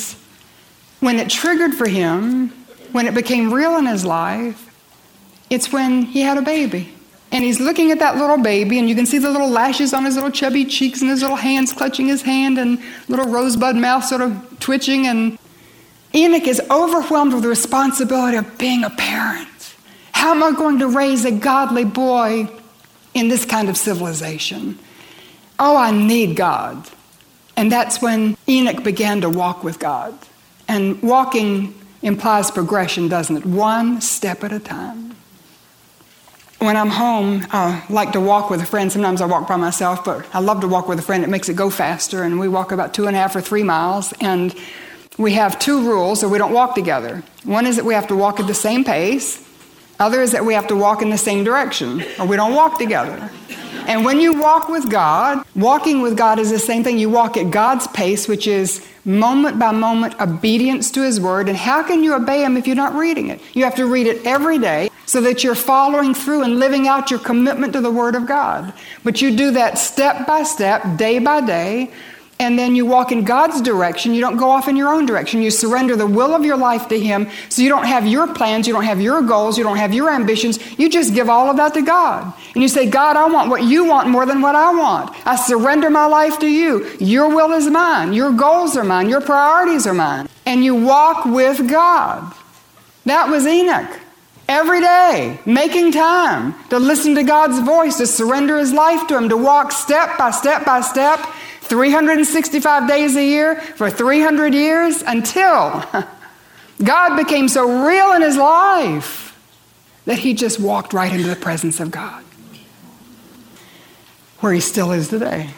when 1.00 1.18
it 1.18 1.28
triggered 1.28 1.74
for 1.74 1.86
him, 1.86 2.48
when 2.92 3.06
it 3.06 3.14
became 3.14 3.52
real 3.52 3.76
in 3.76 3.84
his 3.84 4.06
life, 4.06 4.62
it's 5.50 5.70
when 5.70 6.02
he 6.02 6.22
had 6.22 6.38
a 6.38 6.42
baby. 6.42 6.95
And 7.36 7.44
he's 7.44 7.60
looking 7.60 7.90
at 7.90 7.98
that 7.98 8.16
little 8.16 8.38
baby, 8.38 8.78
and 8.78 8.88
you 8.88 8.94
can 8.94 9.04
see 9.04 9.18
the 9.18 9.30
little 9.30 9.50
lashes 9.50 9.92
on 9.92 10.06
his 10.06 10.14
little 10.14 10.30
chubby 10.30 10.64
cheeks 10.64 11.02
and 11.02 11.10
his 11.10 11.20
little 11.20 11.36
hands 11.36 11.70
clutching 11.70 12.06
his 12.06 12.22
hand 12.22 12.56
and 12.56 12.80
little 13.08 13.26
rosebud 13.26 13.76
mouth 13.76 14.04
sort 14.04 14.22
of 14.22 14.58
twitching. 14.58 15.06
And 15.06 15.38
Enoch 16.14 16.46
is 16.46 16.62
overwhelmed 16.70 17.34
with 17.34 17.42
the 17.42 17.50
responsibility 17.50 18.38
of 18.38 18.56
being 18.56 18.84
a 18.84 18.88
parent. 18.88 19.74
How 20.12 20.30
am 20.30 20.42
I 20.42 20.52
going 20.52 20.78
to 20.78 20.88
raise 20.88 21.26
a 21.26 21.30
godly 21.30 21.84
boy 21.84 22.48
in 23.12 23.28
this 23.28 23.44
kind 23.44 23.68
of 23.68 23.76
civilization? 23.76 24.78
Oh, 25.58 25.76
I 25.76 25.90
need 25.90 26.36
God. 26.36 26.88
And 27.54 27.70
that's 27.70 28.00
when 28.00 28.38
Enoch 28.48 28.82
began 28.82 29.20
to 29.20 29.28
walk 29.28 29.62
with 29.62 29.78
God. 29.78 30.18
And 30.68 31.02
walking 31.02 31.74
implies 32.00 32.50
progression, 32.50 33.08
doesn't 33.08 33.36
it? 33.36 33.44
One 33.44 34.00
step 34.00 34.42
at 34.42 34.52
a 34.52 34.58
time. 34.58 35.05
When 36.58 36.74
I'm 36.74 36.88
home, 36.88 37.46
I 37.50 37.84
like 37.90 38.12
to 38.12 38.20
walk 38.20 38.48
with 38.48 38.62
a 38.62 38.66
friend. 38.66 38.90
Sometimes 38.90 39.20
I 39.20 39.26
walk 39.26 39.46
by 39.46 39.56
myself, 39.56 40.02
but 40.06 40.26
I 40.34 40.40
love 40.40 40.62
to 40.62 40.68
walk 40.68 40.88
with 40.88 40.98
a 40.98 41.02
friend. 41.02 41.22
It 41.22 41.28
makes 41.28 41.50
it 41.50 41.54
go 41.54 41.68
faster. 41.68 42.22
And 42.22 42.40
we 42.40 42.48
walk 42.48 42.72
about 42.72 42.94
two 42.94 43.06
and 43.06 43.14
a 43.14 43.18
half 43.18 43.36
or 43.36 43.42
three 43.42 43.62
miles. 43.62 44.14
And 44.22 44.54
we 45.18 45.32
have 45.32 45.58
two 45.58 45.86
rules, 45.86 46.24
or 46.24 46.30
we 46.30 46.38
don't 46.38 46.54
walk 46.54 46.74
together. 46.74 47.22
One 47.44 47.66
is 47.66 47.76
that 47.76 47.84
we 47.84 47.92
have 47.92 48.06
to 48.08 48.16
walk 48.16 48.40
at 48.40 48.46
the 48.46 48.54
same 48.54 48.84
pace. 48.84 49.46
Other 49.98 50.22
is 50.22 50.32
that 50.32 50.46
we 50.46 50.54
have 50.54 50.66
to 50.68 50.76
walk 50.76 51.02
in 51.02 51.10
the 51.10 51.18
same 51.18 51.44
direction, 51.44 52.02
or 52.18 52.26
we 52.26 52.36
don't 52.36 52.54
walk 52.54 52.78
together. 52.78 53.30
And 53.86 54.04
when 54.04 54.18
you 54.18 54.40
walk 54.40 54.68
with 54.68 54.90
God, 54.90 55.44
walking 55.54 56.00
with 56.00 56.16
God 56.16 56.38
is 56.38 56.50
the 56.50 56.58
same 56.58 56.82
thing. 56.82 56.98
You 56.98 57.10
walk 57.10 57.36
at 57.36 57.50
God's 57.50 57.86
pace, 57.88 58.28
which 58.28 58.46
is 58.46 58.86
moment 59.04 59.58
by 59.58 59.72
moment 59.72 60.18
obedience 60.20 60.90
to 60.92 61.02
His 61.02 61.20
Word. 61.20 61.48
And 61.50 61.56
how 61.56 61.82
can 61.82 62.02
you 62.02 62.14
obey 62.14 62.42
Him 62.42 62.56
if 62.56 62.66
you're 62.66 62.76
not 62.76 62.94
reading 62.94 63.28
it? 63.28 63.40
You 63.52 63.64
have 63.64 63.76
to 63.76 63.86
read 63.86 64.06
it 64.06 64.26
every 64.26 64.58
day 64.58 64.90
so 65.06 65.20
that 65.22 65.42
you're 65.42 65.54
following 65.54 66.12
through 66.12 66.42
and 66.42 66.58
living 66.58 66.86
out 66.86 67.10
your 67.10 67.20
commitment 67.20 67.72
to 67.72 67.80
the 67.80 67.90
Word 67.90 68.14
of 68.14 68.26
God. 68.26 68.72
But 69.04 69.22
you 69.22 69.34
do 69.36 69.52
that 69.52 69.78
step 69.78 70.26
by 70.26 70.42
step, 70.42 70.98
day 70.98 71.18
by 71.20 71.40
day, 71.40 71.92
and 72.38 72.58
then 72.58 72.76
you 72.76 72.84
walk 72.84 73.12
in 73.12 73.24
God's 73.24 73.62
direction. 73.62 74.12
You 74.12 74.20
don't 74.20 74.36
go 74.36 74.50
off 74.50 74.68
in 74.68 74.76
your 74.76 74.92
own 74.92 75.06
direction. 75.06 75.40
You 75.40 75.50
surrender 75.50 75.96
the 75.96 76.06
will 76.06 76.34
of 76.34 76.44
your 76.44 76.58
life 76.58 76.86
to 76.88 77.00
Him 77.00 77.28
so 77.48 77.62
you 77.62 77.70
don't 77.70 77.86
have 77.86 78.06
your 78.06 78.32
plans, 78.34 78.66
you 78.66 78.74
don't 78.74 78.84
have 78.84 79.00
your 79.00 79.22
goals, 79.22 79.56
you 79.56 79.64
don't 79.64 79.78
have 79.78 79.94
your 79.94 80.10
ambitions. 80.10 80.58
You 80.78 80.90
just 80.90 81.14
give 81.14 81.30
all 81.30 81.48
of 81.48 81.56
that 81.56 81.72
to 81.74 81.82
God. 81.82 82.34
And 82.52 82.62
you 82.62 82.68
say, 82.68 82.90
God, 82.90 83.16
I 83.16 83.26
want 83.26 83.48
what 83.48 83.62
you 83.64 83.86
want 83.86 84.10
more 84.10 84.26
than 84.26 84.42
what 84.42 84.54
I 84.54 84.74
want. 84.74 85.16
I 85.26 85.36
surrender 85.36 85.88
my 85.88 86.04
life 86.04 86.38
to 86.40 86.46
you. 86.46 86.86
Your 87.00 87.34
will 87.34 87.52
is 87.52 87.68
mine. 87.68 88.12
Your 88.12 88.32
goals 88.32 88.76
are 88.76 88.84
mine. 88.84 89.08
Your 89.08 89.22
priorities 89.22 89.86
are 89.86 89.94
mine. 89.94 90.28
And 90.44 90.62
you 90.62 90.74
walk 90.74 91.24
with 91.24 91.66
God. 91.70 92.34
That 93.06 93.30
was 93.30 93.46
Enoch. 93.46 94.00
Every 94.48 94.80
day, 94.80 95.40
making 95.44 95.92
time 95.92 96.54
to 96.68 96.78
listen 96.78 97.16
to 97.16 97.24
God's 97.24 97.58
voice, 97.60 97.96
to 97.96 98.06
surrender 98.06 98.58
his 98.58 98.72
life 98.72 99.08
to 99.08 99.18
Him, 99.18 99.28
to 99.28 99.36
walk 99.36 99.72
step 99.72 100.16
by 100.18 100.30
step 100.30 100.64
by 100.64 100.82
step 100.82 101.18
365 101.62 102.88
days 102.88 103.16
a 103.16 103.24
year 103.24 103.60
for 103.60 103.90
300 103.90 104.54
years 104.54 105.02
until 105.02 105.84
God 106.82 107.16
became 107.16 107.48
so 107.48 107.86
real 107.86 108.12
in 108.12 108.22
his 108.22 108.36
life 108.36 109.36
that 110.04 110.20
he 110.20 110.34
just 110.34 110.60
walked 110.60 110.92
right 110.92 111.12
into 111.12 111.28
the 111.28 111.36
presence 111.36 111.80
of 111.80 111.90
God, 111.90 112.22
where 114.38 114.52
he 114.52 114.60
still 114.60 114.92
is 114.92 115.08
today. 115.08 115.50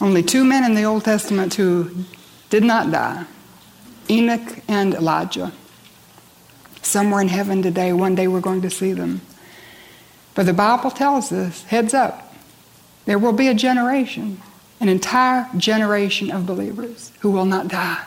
Only 0.00 0.22
two 0.22 0.44
men 0.44 0.64
in 0.64 0.74
the 0.74 0.84
Old 0.84 1.04
Testament 1.04 1.54
who 1.54 2.04
did 2.50 2.62
not 2.62 2.90
die 2.92 3.26
Enoch 4.08 4.60
and 4.68 4.94
Elijah. 4.94 5.52
Somewhere 6.84 7.22
in 7.22 7.28
heaven 7.28 7.62
today, 7.62 7.92
one 7.94 8.14
day 8.14 8.28
we're 8.28 8.40
going 8.40 8.60
to 8.62 8.70
see 8.70 8.92
them. 8.92 9.22
But 10.34 10.46
the 10.46 10.52
Bible 10.52 10.90
tells 10.90 11.32
us 11.32 11.64
heads 11.64 11.94
up, 11.94 12.34
there 13.06 13.18
will 13.18 13.32
be 13.32 13.48
a 13.48 13.54
generation, 13.54 14.40
an 14.80 14.90
entire 14.90 15.48
generation 15.56 16.30
of 16.30 16.46
believers 16.46 17.10
who 17.20 17.30
will 17.30 17.46
not 17.46 17.68
die. 17.68 18.04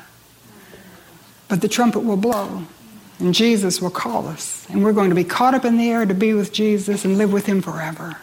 But 1.48 1.62
the 1.62 1.68
trumpet 1.68 2.02
will 2.02 2.18
blow, 2.18 2.64
and 3.20 3.34
Jesus 3.34 3.82
will 3.82 3.90
call 3.90 4.28
us, 4.28 4.68
and 4.70 4.84
we're 4.84 4.94
going 4.94 5.10
to 5.10 5.16
be 5.16 5.24
caught 5.24 5.56
up 5.56 5.66
in 5.66 5.78
the 5.78 5.90
air 5.90 6.06
to 6.06 6.14
be 6.14 6.34
with 6.34 6.54
Jesus 6.54 7.04
and 7.04 7.18
live 7.18 7.34
with 7.34 7.48
Him 7.48 7.62
forever. 7.62 8.18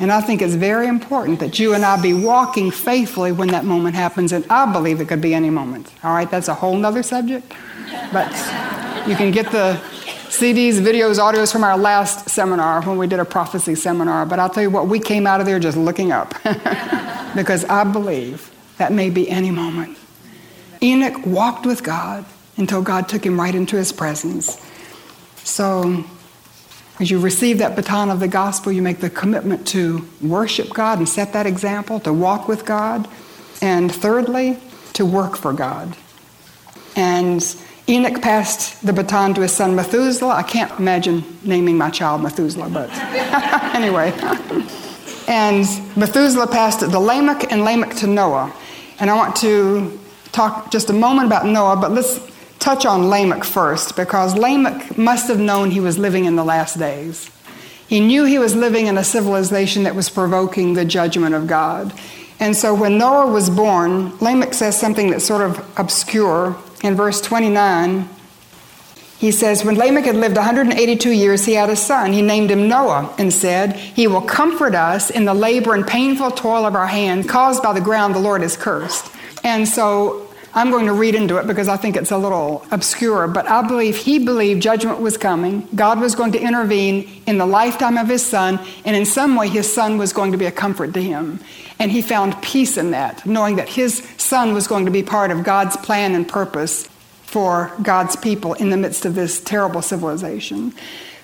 And 0.00 0.10
I 0.10 0.22
think 0.22 0.40
it's 0.40 0.54
very 0.54 0.88
important 0.88 1.40
that 1.40 1.58
you 1.58 1.74
and 1.74 1.84
I 1.84 2.00
be 2.00 2.14
walking 2.14 2.70
faithfully 2.70 3.32
when 3.32 3.48
that 3.48 3.66
moment 3.66 3.94
happens, 3.94 4.32
and 4.32 4.46
I 4.48 4.72
believe 4.72 4.98
it 5.02 5.08
could 5.08 5.20
be 5.20 5.34
any 5.34 5.50
moment. 5.50 5.92
All 6.02 6.14
right, 6.14 6.28
that's 6.28 6.48
a 6.48 6.54
whole 6.54 6.74
nother 6.74 7.02
subject. 7.02 7.52
But 8.10 8.30
you 9.06 9.14
can 9.14 9.30
get 9.30 9.52
the 9.52 9.78
CDs, 10.30 10.80
videos, 10.80 11.18
audios 11.18 11.52
from 11.52 11.64
our 11.64 11.76
last 11.76 12.30
seminar 12.30 12.80
when 12.82 12.96
we 12.96 13.06
did 13.06 13.20
a 13.20 13.26
prophecy 13.26 13.74
seminar. 13.74 14.24
But 14.24 14.38
I'll 14.38 14.48
tell 14.48 14.62
you 14.62 14.70
what, 14.70 14.86
we 14.86 15.00
came 15.00 15.26
out 15.26 15.40
of 15.40 15.46
there 15.46 15.58
just 15.58 15.76
looking 15.76 16.12
up 16.12 16.32
because 17.36 17.66
I 17.66 17.84
believe 17.84 18.50
that 18.78 18.92
may 18.92 19.10
be 19.10 19.28
any 19.28 19.50
moment. 19.50 19.98
Enoch 20.82 21.26
walked 21.26 21.66
with 21.66 21.82
God 21.82 22.24
until 22.56 22.80
God 22.80 23.06
took 23.06 23.26
him 23.26 23.38
right 23.38 23.54
into 23.54 23.76
his 23.76 23.92
presence. 23.92 24.58
So 25.44 26.04
as 27.00 27.10
you 27.10 27.18
receive 27.18 27.58
that 27.58 27.74
baton 27.74 28.10
of 28.10 28.20
the 28.20 28.28
gospel, 28.28 28.70
you 28.70 28.82
make 28.82 29.00
the 29.00 29.08
commitment 29.08 29.66
to 29.68 30.06
worship 30.20 30.68
God 30.68 30.98
and 30.98 31.08
set 31.08 31.32
that 31.32 31.46
example, 31.46 31.98
to 32.00 32.12
walk 32.12 32.46
with 32.46 32.66
God, 32.66 33.08
and 33.62 33.90
thirdly, 33.90 34.58
to 34.92 35.06
work 35.06 35.34
for 35.34 35.54
God. 35.54 35.96
And 36.94 37.42
Enoch 37.88 38.20
passed 38.20 38.84
the 38.84 38.92
baton 38.92 39.32
to 39.34 39.40
his 39.40 39.52
son 39.52 39.74
Methuselah. 39.74 40.34
I 40.34 40.42
can't 40.42 40.78
imagine 40.78 41.24
naming 41.42 41.78
my 41.78 41.88
child 41.88 42.22
Methuselah, 42.22 42.68
but 42.68 42.90
anyway. 43.74 44.12
and 45.26 45.66
Methuselah 45.96 46.48
passed 46.48 46.82
it 46.82 46.90
to 46.90 46.98
Lamech 46.98 47.50
and 47.50 47.64
Lamech 47.64 47.96
to 47.96 48.06
Noah. 48.06 48.52
And 48.98 49.08
I 49.08 49.14
want 49.14 49.36
to 49.36 49.98
talk 50.32 50.70
just 50.70 50.90
a 50.90 50.92
moment 50.92 51.26
about 51.26 51.46
Noah, 51.46 51.76
but 51.76 51.92
let's 51.92 52.29
touch 52.60 52.86
on 52.86 53.08
Lamech 53.08 53.42
first 53.42 53.96
because 53.96 54.36
Lamech 54.36 54.96
must 54.96 55.26
have 55.28 55.40
known 55.40 55.70
he 55.70 55.80
was 55.80 55.98
living 55.98 56.26
in 56.26 56.36
the 56.36 56.44
last 56.44 56.78
days. 56.78 57.30
He 57.88 57.98
knew 57.98 58.24
he 58.24 58.38
was 58.38 58.54
living 58.54 58.86
in 58.86 58.96
a 58.96 59.02
civilization 59.02 59.82
that 59.82 59.96
was 59.96 60.08
provoking 60.08 60.74
the 60.74 60.84
judgment 60.84 61.34
of 61.34 61.48
God. 61.48 61.92
And 62.38 62.56
so 62.56 62.72
when 62.72 62.98
Noah 62.98 63.26
was 63.26 63.50
born, 63.50 64.16
Lamech 64.18 64.54
says 64.54 64.78
something 64.78 65.10
that's 65.10 65.24
sort 65.24 65.42
of 65.42 65.58
obscure. 65.78 66.56
In 66.84 66.94
verse 66.94 67.20
29, 67.20 68.08
he 69.18 69.32
says, 69.32 69.64
When 69.64 69.76
Lamech 69.76 70.04
had 70.04 70.16
lived 70.16 70.36
182 70.36 71.10
years, 71.10 71.44
he 71.44 71.54
had 71.54 71.68
a 71.68 71.76
son. 71.76 72.12
He 72.12 72.22
named 72.22 72.50
him 72.50 72.68
Noah 72.68 73.14
and 73.18 73.32
said, 73.32 73.76
He 73.76 74.06
will 74.06 74.22
comfort 74.22 74.74
us 74.74 75.10
in 75.10 75.24
the 75.26 75.34
labor 75.34 75.74
and 75.74 75.86
painful 75.86 76.30
toil 76.30 76.64
of 76.64 76.74
our 76.74 76.86
hands 76.86 77.26
caused 77.26 77.62
by 77.62 77.72
the 77.72 77.82
ground 77.82 78.14
the 78.14 78.20
Lord 78.20 78.40
has 78.40 78.56
cursed. 78.56 79.12
And 79.44 79.68
so 79.68 80.29
I'm 80.52 80.70
going 80.70 80.86
to 80.86 80.92
read 80.92 81.14
into 81.14 81.36
it 81.36 81.46
because 81.46 81.68
I 81.68 81.76
think 81.76 81.96
it's 81.96 82.10
a 82.10 82.18
little 82.18 82.66
obscure, 82.72 83.28
but 83.28 83.48
I 83.48 83.66
believe 83.66 83.96
he 83.96 84.18
believed 84.18 84.60
judgment 84.60 85.00
was 85.00 85.16
coming. 85.16 85.68
God 85.74 86.00
was 86.00 86.16
going 86.16 86.32
to 86.32 86.40
intervene 86.40 87.22
in 87.26 87.38
the 87.38 87.46
lifetime 87.46 87.96
of 87.96 88.08
his 88.08 88.24
son, 88.24 88.58
and 88.84 88.96
in 88.96 89.04
some 89.06 89.36
way, 89.36 89.48
his 89.48 89.72
son 89.72 89.96
was 89.96 90.12
going 90.12 90.32
to 90.32 90.38
be 90.38 90.46
a 90.46 90.52
comfort 90.52 90.92
to 90.94 91.02
him. 91.02 91.38
And 91.78 91.92
he 91.92 92.02
found 92.02 92.40
peace 92.42 92.76
in 92.76 92.90
that, 92.90 93.24
knowing 93.24 93.56
that 93.56 93.68
his 93.68 93.98
son 94.18 94.52
was 94.52 94.66
going 94.66 94.86
to 94.86 94.90
be 94.90 95.04
part 95.04 95.30
of 95.30 95.44
God's 95.44 95.76
plan 95.76 96.14
and 96.16 96.28
purpose 96.28 96.88
for 97.22 97.72
God's 97.80 98.16
people 98.16 98.54
in 98.54 98.70
the 98.70 98.76
midst 98.76 99.04
of 99.04 99.14
this 99.14 99.40
terrible 99.40 99.82
civilization. 99.82 100.74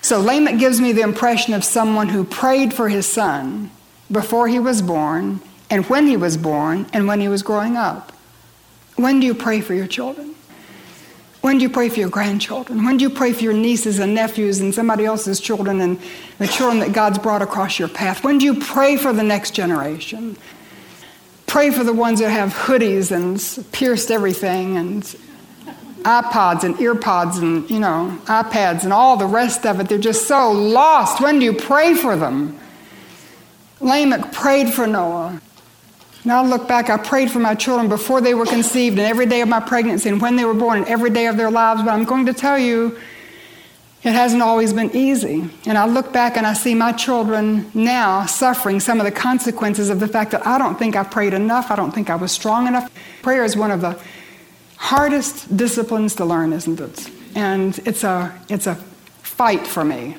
So 0.01 0.21
Lamech 0.21 0.57
gives 0.57 0.79
me 0.79 0.93
the 0.93 1.01
impression 1.01 1.53
of 1.53 1.65
someone 1.65 2.07
who 2.07 2.23
prayed 2.23 2.73
for 2.73 2.87
his 2.87 3.05
son 3.05 3.71
before 4.09 4.47
he 4.47 4.57
was 4.57 4.81
born, 4.81 5.41
and 5.69 5.85
when 5.87 6.07
he 6.07 6.15
was 6.15 6.37
born, 6.37 6.85
and 6.93 7.09
when 7.09 7.19
he 7.19 7.27
was 7.27 7.43
growing 7.43 7.75
up. 7.75 8.13
When 8.97 9.19
do 9.19 9.25
you 9.25 9.33
pray 9.33 9.61
for 9.61 9.73
your 9.73 9.87
children? 9.87 10.35
When 11.41 11.59
do 11.59 11.63
you 11.63 11.69
pray 11.69 11.87
for 11.87 11.99
your 11.99 12.09
grandchildren? 12.09 12.83
When 12.83 12.97
do 12.97 13.03
you 13.03 13.09
pray 13.09 13.31
for 13.31 13.43
your 13.43 13.53
nieces 13.53 13.99
and 13.99 14.13
nephews 14.13 14.59
and 14.59 14.73
somebody 14.73 15.05
else's 15.05 15.39
children 15.39 15.79
and 15.79 15.99
the 16.39 16.47
children 16.47 16.79
that 16.79 16.93
God's 16.93 17.19
brought 17.19 17.41
across 17.41 17.79
your 17.79 17.87
path? 17.87 18.23
When 18.23 18.39
do 18.39 18.45
you 18.45 18.55
pray 18.59 18.97
for 18.97 19.13
the 19.13 19.23
next 19.23 19.51
generation? 19.51 20.35
Pray 21.45 21.69
for 21.71 21.83
the 21.83 21.93
ones 21.93 22.19
that 22.19 22.31
have 22.31 22.53
hoodies 22.53 23.11
and 23.11 23.71
pierced 23.71 24.11
everything 24.11 24.77
and 24.77 25.03
iPods 26.01 26.63
and 26.63 26.75
earpods 26.75 27.39
and, 27.39 27.69
you 27.69 27.79
know, 27.79 28.19
iPads 28.25 28.83
and 28.83 28.91
all 28.91 29.15
the 29.15 29.25
rest 29.25 29.65
of 29.65 29.79
it. 29.79 29.87
They're 29.89 29.97
just 29.97 30.27
so 30.27 30.51
lost. 30.51 31.21
When 31.21 31.39
do 31.39 31.45
you 31.45 31.53
pray 31.53 31.93
for 31.93 32.15
them? 32.15 32.59
Lamech 33.79 34.33
prayed 34.33 34.73
for 34.73 34.87
Noah. 34.87 35.39
Now 36.27 36.43
I 36.43 36.45
look 36.45 36.67
back, 36.67 36.89
I 36.89 36.97
prayed 36.97 37.31
for 37.31 37.39
my 37.39 37.55
children 37.55 37.87
before 37.87 38.19
they 38.19 38.33
were 38.33 38.45
conceived 38.45 38.97
and 38.99 39.07
every 39.07 39.25
day 39.25 39.39
of 39.39 39.47
my 39.47 39.61
pregnancy 39.61 40.09
and 40.09 40.21
when 40.21 40.35
they 40.35 40.43
were 40.43 40.53
born 40.53 40.79
and 40.79 40.87
every 40.89 41.09
day 41.09 41.27
of 41.27 41.37
their 41.37 41.49
lives, 41.49 41.81
but 41.81 41.91
I'm 41.91 42.03
going 42.03 42.25
to 42.25 42.33
tell 42.33 42.59
you, 42.59 42.99
it 44.03 44.11
hasn't 44.11 44.41
always 44.41 44.73
been 44.73 44.93
easy. 44.93 45.49
And 45.65 45.77
I 45.77 45.87
look 45.87 46.11
back 46.11 46.35
and 46.35 46.45
I 46.45 46.51
see 46.51 46.75
my 46.75 46.91
children 46.91 47.71
now 47.73 48.25
suffering 48.25 48.81
some 48.81 48.99
of 48.99 49.05
the 49.05 49.11
consequences 49.11 49.89
of 49.89 50.01
the 50.01 50.07
fact 50.09 50.31
that 50.31 50.45
I 50.45 50.57
don't 50.57 50.77
think 50.77 50.97
I 50.97 51.03
prayed 51.05 51.33
enough. 51.33 51.71
I 51.71 51.77
don't 51.77 51.93
think 51.93 52.09
I 52.09 52.15
was 52.15 52.33
strong 52.33 52.67
enough. 52.67 52.91
Prayer 53.21 53.45
is 53.45 53.55
one 53.55 53.71
of 53.71 53.79
the 53.79 53.97
hardest 54.75 55.55
disciplines 55.55 56.13
to 56.15 56.25
learn, 56.25 56.51
isn't 56.51 56.81
it? 56.81 57.09
And 57.35 57.79
it's 57.85 58.03
a, 58.03 58.37
it's 58.49 58.67
a 58.67 58.75
fight 58.75 59.65
for 59.65 59.85
me. 59.85 60.17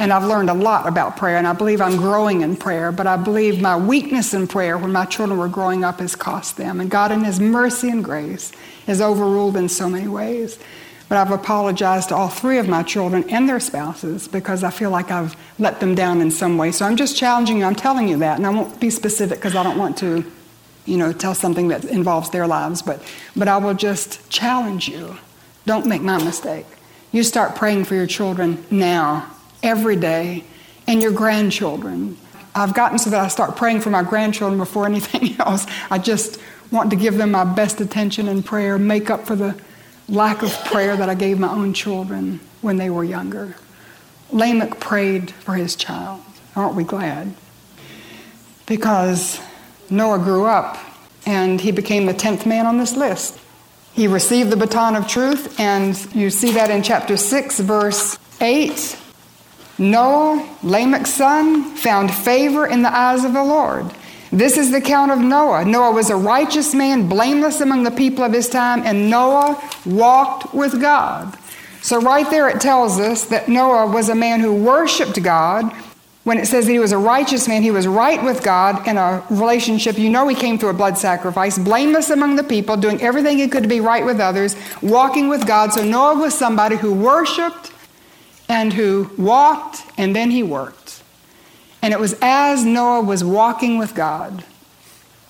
And 0.00 0.14
I've 0.14 0.24
learned 0.24 0.48
a 0.48 0.54
lot 0.54 0.88
about 0.88 1.18
prayer, 1.18 1.36
and 1.36 1.46
I 1.46 1.52
believe 1.52 1.82
I'm 1.82 1.98
growing 1.98 2.40
in 2.40 2.56
prayer, 2.56 2.90
but 2.90 3.06
I 3.06 3.18
believe 3.18 3.60
my 3.60 3.76
weakness 3.76 4.32
in 4.32 4.46
prayer 4.46 4.78
when 4.78 4.92
my 4.92 5.04
children 5.04 5.38
were 5.38 5.46
growing 5.46 5.84
up 5.84 6.00
has 6.00 6.16
cost 6.16 6.56
them. 6.56 6.80
And 6.80 6.90
God, 6.90 7.12
in 7.12 7.22
His 7.22 7.38
mercy 7.38 7.90
and 7.90 8.02
grace, 8.02 8.50
has 8.86 9.02
overruled 9.02 9.58
in 9.58 9.68
so 9.68 9.90
many 9.90 10.08
ways. 10.08 10.58
But 11.10 11.18
I've 11.18 11.30
apologized 11.30 12.08
to 12.08 12.14
all 12.14 12.30
three 12.30 12.56
of 12.56 12.66
my 12.66 12.82
children 12.82 13.28
and 13.28 13.46
their 13.46 13.60
spouses 13.60 14.26
because 14.26 14.64
I 14.64 14.70
feel 14.70 14.88
like 14.88 15.10
I've 15.10 15.36
let 15.58 15.80
them 15.80 15.94
down 15.94 16.22
in 16.22 16.30
some 16.30 16.56
way. 16.56 16.72
So 16.72 16.86
I'm 16.86 16.96
just 16.96 17.14
challenging 17.14 17.58
you, 17.58 17.66
I'm 17.66 17.74
telling 17.74 18.08
you 18.08 18.16
that, 18.20 18.38
and 18.38 18.46
I 18.46 18.50
won't 18.50 18.80
be 18.80 18.88
specific 18.88 19.36
because 19.36 19.54
I 19.54 19.62
don't 19.62 19.76
want 19.76 19.98
to, 19.98 20.24
you 20.86 20.96
know, 20.96 21.12
tell 21.12 21.34
something 21.34 21.68
that 21.68 21.84
involves 21.84 22.30
their 22.30 22.46
lives, 22.46 22.80
but, 22.80 23.02
but 23.36 23.48
I 23.48 23.58
will 23.58 23.74
just 23.74 24.30
challenge 24.30 24.88
you. 24.88 25.18
Don't 25.66 25.84
make 25.84 26.00
my 26.00 26.16
mistake. 26.16 26.64
You 27.12 27.22
start 27.22 27.54
praying 27.54 27.84
for 27.84 27.96
your 27.96 28.06
children 28.06 28.64
now 28.70 29.36
every 29.62 29.96
day 29.96 30.44
and 30.86 31.02
your 31.02 31.12
grandchildren. 31.12 32.16
I've 32.54 32.74
gotten 32.74 32.98
so 32.98 33.10
that 33.10 33.20
I 33.20 33.28
start 33.28 33.56
praying 33.56 33.80
for 33.80 33.90
my 33.90 34.02
grandchildren 34.02 34.58
before 34.58 34.86
anything 34.94 35.36
else. 35.40 35.66
I 35.90 35.98
just 35.98 36.40
want 36.70 36.90
to 36.90 36.96
give 36.96 37.16
them 37.16 37.32
my 37.32 37.44
best 37.44 37.80
attention 37.80 38.28
and 38.28 38.44
prayer, 38.44 38.78
make 38.78 39.10
up 39.10 39.26
for 39.26 39.36
the 39.36 39.60
lack 40.08 40.42
of 40.42 40.52
prayer 40.64 40.96
that 40.96 41.08
I 41.08 41.14
gave 41.14 41.38
my 41.38 41.50
own 41.50 41.72
children 41.72 42.40
when 42.60 42.76
they 42.76 42.90
were 42.90 43.04
younger. 43.04 43.56
Lamech 44.32 44.78
prayed 44.80 45.30
for 45.30 45.54
his 45.54 45.76
child. 45.76 46.22
Aren't 46.54 46.74
we 46.74 46.84
glad? 46.84 47.34
Because 48.66 49.40
Noah 49.88 50.18
grew 50.18 50.46
up 50.46 50.78
and 51.26 51.60
he 51.60 51.72
became 51.72 52.06
the 52.06 52.14
10th 52.14 52.46
man 52.46 52.66
on 52.66 52.78
this 52.78 52.96
list. 52.96 53.38
He 53.92 54.06
received 54.06 54.50
the 54.50 54.56
baton 54.56 54.94
of 54.94 55.08
truth, 55.08 55.58
and 55.58 55.96
you 56.14 56.30
see 56.30 56.52
that 56.52 56.70
in 56.70 56.82
chapter 56.82 57.16
6, 57.16 57.60
verse 57.60 58.18
8. 58.40 58.96
Noah, 59.80 60.46
Lamech's 60.62 61.14
son, 61.14 61.74
found 61.74 62.12
favor 62.12 62.66
in 62.66 62.82
the 62.82 62.94
eyes 62.94 63.24
of 63.24 63.32
the 63.32 63.42
Lord. 63.42 63.90
This 64.30 64.58
is 64.58 64.70
the 64.70 64.76
account 64.76 65.10
of 65.10 65.18
Noah. 65.18 65.64
Noah 65.64 65.92
was 65.92 66.10
a 66.10 66.16
righteous 66.16 66.74
man, 66.74 67.08
blameless 67.08 67.62
among 67.62 67.84
the 67.84 67.90
people 67.90 68.22
of 68.22 68.32
his 68.32 68.48
time, 68.48 68.82
and 68.84 69.08
Noah 69.08 69.60
walked 69.86 70.54
with 70.54 70.80
God. 70.82 71.36
So, 71.80 71.98
right 71.98 72.28
there, 72.28 72.48
it 72.50 72.60
tells 72.60 73.00
us 73.00 73.24
that 73.26 73.48
Noah 73.48 73.86
was 73.86 74.10
a 74.10 74.14
man 74.14 74.40
who 74.40 74.54
worshiped 74.54 75.20
God. 75.22 75.72
When 76.24 76.36
it 76.36 76.46
says 76.46 76.66
that 76.66 76.72
he 76.72 76.78
was 76.78 76.92
a 76.92 76.98
righteous 76.98 77.48
man, 77.48 77.62
he 77.62 77.70
was 77.70 77.88
right 77.88 78.22
with 78.22 78.44
God 78.44 78.86
in 78.86 78.98
a 78.98 79.24
relationship. 79.30 79.98
You 79.98 80.10
know, 80.10 80.28
he 80.28 80.36
came 80.36 80.58
through 80.58 80.68
a 80.68 80.74
blood 80.74 80.98
sacrifice, 80.98 81.58
blameless 81.58 82.10
among 82.10 82.36
the 82.36 82.44
people, 82.44 82.76
doing 82.76 83.00
everything 83.00 83.38
he 83.38 83.48
could 83.48 83.62
to 83.62 83.68
be 83.68 83.80
right 83.80 84.04
with 84.04 84.20
others, 84.20 84.54
walking 84.82 85.30
with 85.30 85.46
God. 85.46 85.72
So, 85.72 85.82
Noah 85.82 86.18
was 86.18 86.36
somebody 86.36 86.76
who 86.76 86.92
worshiped 86.92 87.72
and 88.50 88.72
who 88.72 89.08
walked 89.16 89.84
and 89.96 90.14
then 90.14 90.30
he 90.32 90.42
worked. 90.42 91.02
And 91.82 91.94
it 91.94 92.00
was 92.00 92.16
as 92.20 92.64
Noah 92.64 93.00
was 93.00 93.22
walking 93.22 93.78
with 93.78 93.94
God 93.94 94.44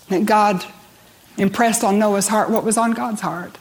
that 0.08 0.24
God 0.24 0.64
impressed 1.36 1.84
on 1.84 1.98
Noah's 1.98 2.28
heart 2.28 2.50
what 2.50 2.64
was 2.64 2.78
on 2.78 2.92
God's 2.92 3.20
heart. 3.20 3.56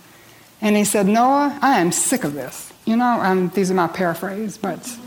And 0.62 0.76
he 0.78 0.86
said, 0.86 1.08
Noah, 1.08 1.60
I 1.62 1.80
am 1.80 1.92
sick 1.92 2.24
of 2.24 2.34
this. 2.34 2.72
You 2.86 2.96
know, 2.96 3.22
um, 3.22 3.50
these 3.50 3.70
are 3.70 3.74
my 3.76 3.88
paraphrase, 3.88 4.58
but 4.58 4.98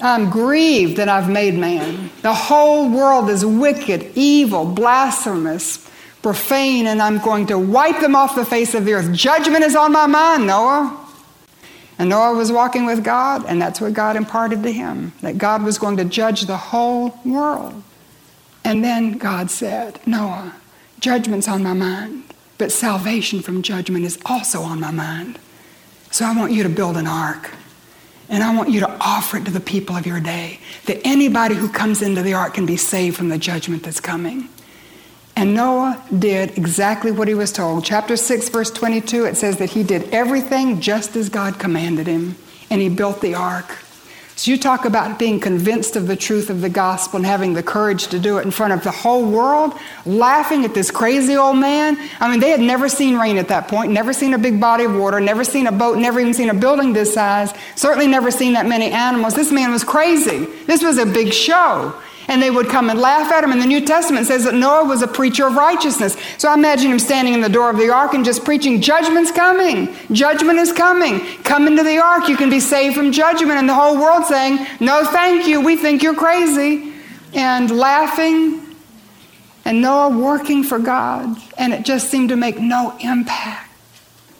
I'm 0.00 0.30
grieved 0.30 0.96
that 0.96 1.08
I've 1.08 1.28
made 1.28 1.54
man. 1.54 2.10
The 2.22 2.34
whole 2.34 2.88
world 2.90 3.28
is 3.28 3.44
wicked, 3.44 4.12
evil, 4.14 4.64
blasphemous, 4.64 5.88
profane, 6.22 6.86
and 6.86 7.00
I'm 7.00 7.18
going 7.18 7.46
to 7.48 7.58
wipe 7.58 8.00
them 8.00 8.16
off 8.16 8.34
the 8.34 8.44
face 8.44 8.74
of 8.74 8.86
the 8.86 8.94
earth. 8.94 9.12
Judgment 9.12 9.64
is 9.64 9.76
on 9.76 9.92
my 9.92 10.06
mind, 10.06 10.46
Noah. 10.46 11.05
And 11.98 12.10
Noah 12.10 12.34
was 12.34 12.52
walking 12.52 12.84
with 12.84 13.02
God, 13.02 13.44
and 13.46 13.60
that's 13.60 13.80
what 13.80 13.94
God 13.94 14.16
imparted 14.16 14.62
to 14.62 14.72
him 14.72 15.12
that 15.22 15.38
God 15.38 15.62
was 15.62 15.78
going 15.78 15.96
to 15.96 16.04
judge 16.04 16.42
the 16.42 16.56
whole 16.56 17.18
world. 17.24 17.82
And 18.64 18.84
then 18.84 19.16
God 19.16 19.50
said, 19.50 20.00
Noah, 20.06 20.54
judgment's 21.00 21.48
on 21.48 21.62
my 21.62 21.72
mind, 21.72 22.24
but 22.58 22.72
salvation 22.72 23.40
from 23.40 23.62
judgment 23.62 24.04
is 24.04 24.18
also 24.26 24.60
on 24.62 24.80
my 24.80 24.90
mind. 24.90 25.38
So 26.10 26.24
I 26.24 26.36
want 26.36 26.52
you 26.52 26.62
to 26.62 26.68
build 26.68 26.96
an 26.96 27.06
ark. 27.06 27.54
And 28.28 28.42
I 28.42 28.54
want 28.56 28.70
you 28.70 28.80
to 28.80 28.90
offer 29.00 29.36
it 29.36 29.44
to 29.44 29.52
the 29.52 29.60
people 29.60 29.96
of 29.96 30.04
your 30.04 30.18
day 30.18 30.58
that 30.86 31.00
anybody 31.04 31.54
who 31.54 31.68
comes 31.68 32.02
into 32.02 32.22
the 32.22 32.34
ark 32.34 32.54
can 32.54 32.66
be 32.66 32.76
saved 32.76 33.16
from 33.16 33.28
the 33.28 33.38
judgment 33.38 33.84
that's 33.84 34.00
coming. 34.00 34.48
And 35.38 35.54
Noah 35.54 36.02
did 36.18 36.56
exactly 36.56 37.12
what 37.12 37.28
he 37.28 37.34
was 37.34 37.52
told. 37.52 37.84
Chapter 37.84 38.16
6, 38.16 38.48
verse 38.48 38.70
22, 38.70 39.26
it 39.26 39.36
says 39.36 39.58
that 39.58 39.70
he 39.70 39.82
did 39.82 40.08
everything 40.10 40.80
just 40.80 41.14
as 41.14 41.28
God 41.28 41.58
commanded 41.58 42.06
him, 42.06 42.36
and 42.70 42.80
he 42.80 42.88
built 42.88 43.20
the 43.20 43.34
ark. 43.34 43.76
So 44.36 44.50
you 44.50 44.58
talk 44.58 44.84
about 44.84 45.18
being 45.18 45.38
convinced 45.40 45.96
of 45.96 46.06
the 46.06 46.16
truth 46.16 46.48
of 46.50 46.60
the 46.60 46.68
gospel 46.68 47.18
and 47.18 47.26
having 47.26 47.54
the 47.54 47.62
courage 47.62 48.08
to 48.08 48.18
do 48.18 48.38
it 48.38 48.44
in 48.44 48.50
front 48.50 48.72
of 48.72 48.82
the 48.82 48.90
whole 48.90 49.24
world, 49.24 49.74
laughing 50.04 50.64
at 50.64 50.74
this 50.74 50.90
crazy 50.90 51.36
old 51.36 51.56
man. 51.56 51.98
I 52.20 52.30
mean, 52.30 52.40
they 52.40 52.50
had 52.50 52.60
never 52.60 52.88
seen 52.88 53.18
rain 53.18 53.36
at 53.38 53.48
that 53.48 53.68
point, 53.68 53.92
never 53.92 54.12
seen 54.12 54.34
a 54.34 54.38
big 54.38 54.58
body 54.60 54.84
of 54.84 54.94
water, 54.94 55.20
never 55.20 55.42
seen 55.44 55.66
a 55.66 55.72
boat, 55.72 55.98
never 55.98 56.20
even 56.20 56.34
seen 56.34 56.50
a 56.50 56.54
building 56.54 56.92
this 56.92 57.14
size, 57.14 57.52
certainly 57.76 58.06
never 58.06 58.30
seen 58.30 58.54
that 58.54 58.66
many 58.66 58.90
animals. 58.90 59.34
This 59.34 59.52
man 59.52 59.70
was 59.70 59.84
crazy. 59.84 60.44
This 60.66 60.82
was 60.82 60.98
a 60.98 61.06
big 61.06 61.32
show 61.32 61.94
and 62.28 62.42
they 62.42 62.50
would 62.50 62.68
come 62.68 62.90
and 62.90 63.00
laugh 63.00 63.30
at 63.30 63.44
him. 63.44 63.52
And 63.52 63.60
the 63.60 63.66
New 63.66 63.80
Testament 63.80 64.26
says 64.26 64.44
that 64.44 64.54
Noah 64.54 64.84
was 64.84 65.02
a 65.02 65.08
preacher 65.08 65.46
of 65.46 65.54
righteousness. 65.54 66.16
So 66.38 66.48
I 66.48 66.54
imagine 66.54 66.90
him 66.90 66.98
standing 66.98 67.34
in 67.34 67.40
the 67.40 67.48
door 67.48 67.70
of 67.70 67.78
the 67.78 67.90
ark 67.90 68.14
and 68.14 68.24
just 68.24 68.44
preaching, 68.44 68.80
Judgment's 68.80 69.30
coming. 69.30 69.94
Judgment 70.12 70.58
is 70.58 70.72
coming. 70.72 71.20
Come 71.44 71.66
into 71.66 71.82
the 71.82 71.98
ark. 71.98 72.28
You 72.28 72.36
can 72.36 72.50
be 72.50 72.60
saved 72.60 72.96
from 72.96 73.12
judgment. 73.12 73.58
And 73.58 73.68
the 73.68 73.74
whole 73.74 73.96
world 73.96 74.24
saying, 74.24 74.66
No, 74.80 75.04
thank 75.04 75.46
you. 75.46 75.60
We 75.60 75.76
think 75.76 76.02
you're 76.02 76.14
crazy. 76.14 76.92
And 77.34 77.70
laughing. 77.70 78.62
And 79.64 79.80
Noah 79.80 80.16
working 80.16 80.62
for 80.62 80.78
God. 80.78 81.36
And 81.58 81.72
it 81.72 81.84
just 81.84 82.10
seemed 82.10 82.28
to 82.30 82.36
make 82.36 82.58
no 82.58 82.96
impact 83.00 83.70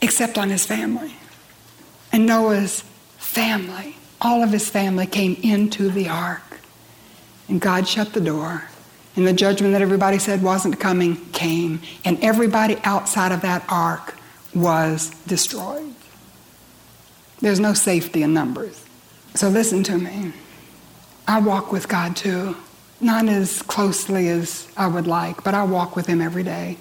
except 0.01 0.39
on 0.39 0.51
his 0.51 0.67
family. 0.67 1.15
And 2.13 2.27
Noah's 2.27 2.83
family, 3.19 3.97
all 4.21 4.43
of 4.43 4.51
his 4.51 4.69
family 4.71 5.07
came 5.07 5.37
into 5.43 5.91
the 5.91 6.09
ark. 6.09 6.46
And 7.49 7.61
God 7.61 7.87
shut 7.87 8.13
the 8.13 8.21
door. 8.21 8.65
And 9.15 9.27
the 9.27 9.33
judgment 9.33 9.73
that 9.73 9.83
everybody 9.83 10.19
said 10.19 10.43
wasn't 10.43 10.79
coming 10.79 11.17
came. 11.31 11.81
And 12.05 12.23
everybody 12.23 12.77
outside 12.85 13.33
of 13.33 13.41
that 13.43 13.65
ark 13.69 14.15
was 14.55 15.11
destroyed. 15.27 15.95
There's 17.41 17.61
no 17.61 17.75
safety 17.75 18.23
in 18.23 18.35
numbers. 18.35 18.85
So 19.35 19.49
listen 19.49 19.83
to 19.85 19.99
me. 19.99 20.33
I 21.29 21.41
walk 21.41 21.73
with 21.73 21.89
God 21.89 22.17
too. 22.17 22.57
Not 23.01 23.29
as 23.29 23.63
closely 23.63 24.29
as 24.29 24.69
I 24.77 24.87
would 24.87 25.07
like, 25.07 25.45
but 25.45 25.55
I 25.55 25.65
walk 25.65 25.97
with 25.97 26.07
Him 26.07 26.23
every 26.23 26.43
day. 26.43 26.79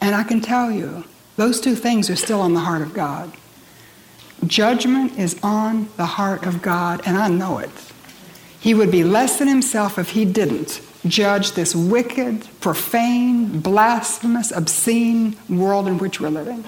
And 0.00 0.14
I 0.14 0.24
can 0.24 0.40
tell 0.40 0.70
you, 0.70 1.04
those 1.36 1.60
two 1.60 1.74
things 1.74 2.10
are 2.10 2.16
still 2.16 2.40
on 2.40 2.54
the 2.54 2.60
heart 2.60 2.82
of 2.82 2.94
God. 2.94 3.32
Judgment 4.46 5.18
is 5.18 5.38
on 5.42 5.88
the 5.96 6.06
heart 6.06 6.44
of 6.44 6.62
God, 6.62 7.02
and 7.06 7.16
I 7.16 7.28
know 7.28 7.58
it. 7.58 7.70
He 8.66 8.74
would 8.74 8.90
be 8.90 9.04
less 9.04 9.38
than 9.38 9.46
himself 9.46 9.96
if 9.96 10.10
he 10.10 10.24
didn't 10.24 10.80
judge 11.06 11.52
this 11.52 11.72
wicked, 11.72 12.48
profane, 12.60 13.60
blasphemous, 13.60 14.50
obscene 14.50 15.36
world 15.48 15.86
in 15.86 15.98
which 15.98 16.20
we're 16.20 16.30
living. 16.30 16.64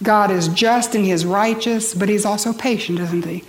God 0.00 0.30
is 0.30 0.46
just 0.46 0.94
and 0.94 1.04
He 1.04 1.10
is 1.10 1.26
righteous, 1.26 1.92
but 1.92 2.08
He's 2.08 2.24
also 2.24 2.52
patient, 2.52 3.00
isn't 3.00 3.24
He? 3.24 3.42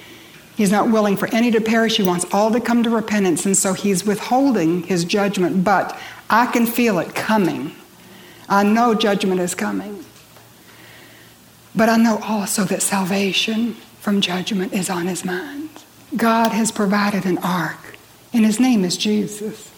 He's 0.57 0.71
not 0.71 0.89
willing 0.89 1.15
for 1.15 1.27
any 1.27 1.51
to 1.51 1.61
perish. 1.61 1.97
He 1.97 2.01
wants 2.01 2.25
all 2.33 2.49
to 2.49 2.59
come 2.59 2.81
to 2.81 2.89
repentance, 2.89 3.45
and 3.45 3.55
so 3.55 3.73
He's 3.73 4.03
withholding 4.03 4.81
His 4.81 5.05
judgment. 5.05 5.63
But 5.63 5.95
I 6.27 6.47
can 6.47 6.65
feel 6.65 6.97
it 6.97 7.13
coming. 7.13 7.75
I 8.49 8.63
know 8.63 8.95
judgment 8.95 9.41
is 9.41 9.53
coming. 9.53 10.03
But 11.75 11.89
I 11.89 11.97
know 11.97 12.17
also 12.23 12.63
that 12.63 12.81
salvation 12.81 13.73
from 13.99 14.21
judgment 14.21 14.73
is 14.73 14.89
on 14.89 15.05
His 15.05 15.23
mind. 15.23 15.64
God 16.15 16.51
has 16.51 16.71
provided 16.71 17.25
an 17.25 17.37
ark, 17.39 17.97
and 18.33 18.45
his 18.45 18.59
name 18.59 18.83
is 18.83 18.97
Jesus. 18.97 19.71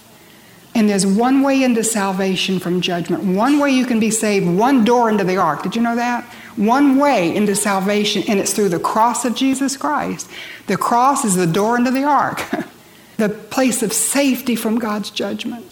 And 0.76 0.90
there's 0.90 1.08
one 1.08 1.42
way 1.42 1.64
into 1.64 1.84
salvation 1.84 2.60
from 2.60 2.82
judgment, 2.82 3.24
one 3.24 3.60
way 3.60 3.72
you 3.72 3.86
can 3.86 4.00
be 4.00 4.12
saved, 4.12 4.48
one 4.48 4.86
door 4.86 5.10
into 5.10 5.24
the 5.24 5.38
ark. 5.38 5.64
Did 5.64 5.76
you 5.76 5.82
know 5.82 5.96
that? 5.96 6.24
One 6.56 6.98
way 6.98 7.36
into 7.36 7.56
salvation, 7.56 8.24
and 8.28 8.40
it's 8.40 8.54
through 8.54 8.70
the 8.70 8.80
cross 8.80 9.26
of 9.26 9.36
Jesus 9.36 9.76
Christ. 9.76 10.30
The 10.68 10.78
cross 10.78 11.26
is 11.26 11.36
the 11.36 11.48
door 11.48 11.78
into 11.78 11.92
the 11.92 12.04
ark, 12.04 12.42
the 13.18 13.30
place 13.30 13.82
of 13.82 13.92
safety 13.92 14.56
from 14.56 14.78
God's 14.78 15.10
judgment 15.10 15.67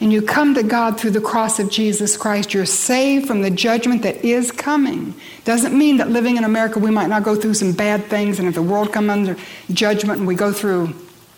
and 0.00 0.10
you 0.10 0.22
come 0.22 0.54
to 0.54 0.62
God 0.62 0.98
through 0.98 1.10
the 1.10 1.20
cross 1.20 1.58
of 1.58 1.70
Jesus 1.70 2.16
Christ, 2.16 2.54
you're 2.54 2.64
saved 2.64 3.26
from 3.26 3.42
the 3.42 3.50
judgment 3.50 4.02
that 4.02 4.24
is 4.24 4.50
coming. 4.50 5.14
Doesn't 5.44 5.76
mean 5.76 5.98
that 5.98 6.08
living 6.08 6.38
in 6.38 6.44
America 6.44 6.78
we 6.78 6.90
might 6.90 7.08
not 7.08 7.22
go 7.22 7.36
through 7.36 7.54
some 7.54 7.72
bad 7.72 8.06
things, 8.06 8.38
and 8.38 8.48
if 8.48 8.54
the 8.54 8.62
world 8.62 8.92
comes 8.92 9.10
under 9.10 9.36
judgment 9.70 10.18
and 10.18 10.26
we 10.26 10.34
go 10.34 10.52
through, 10.52 10.94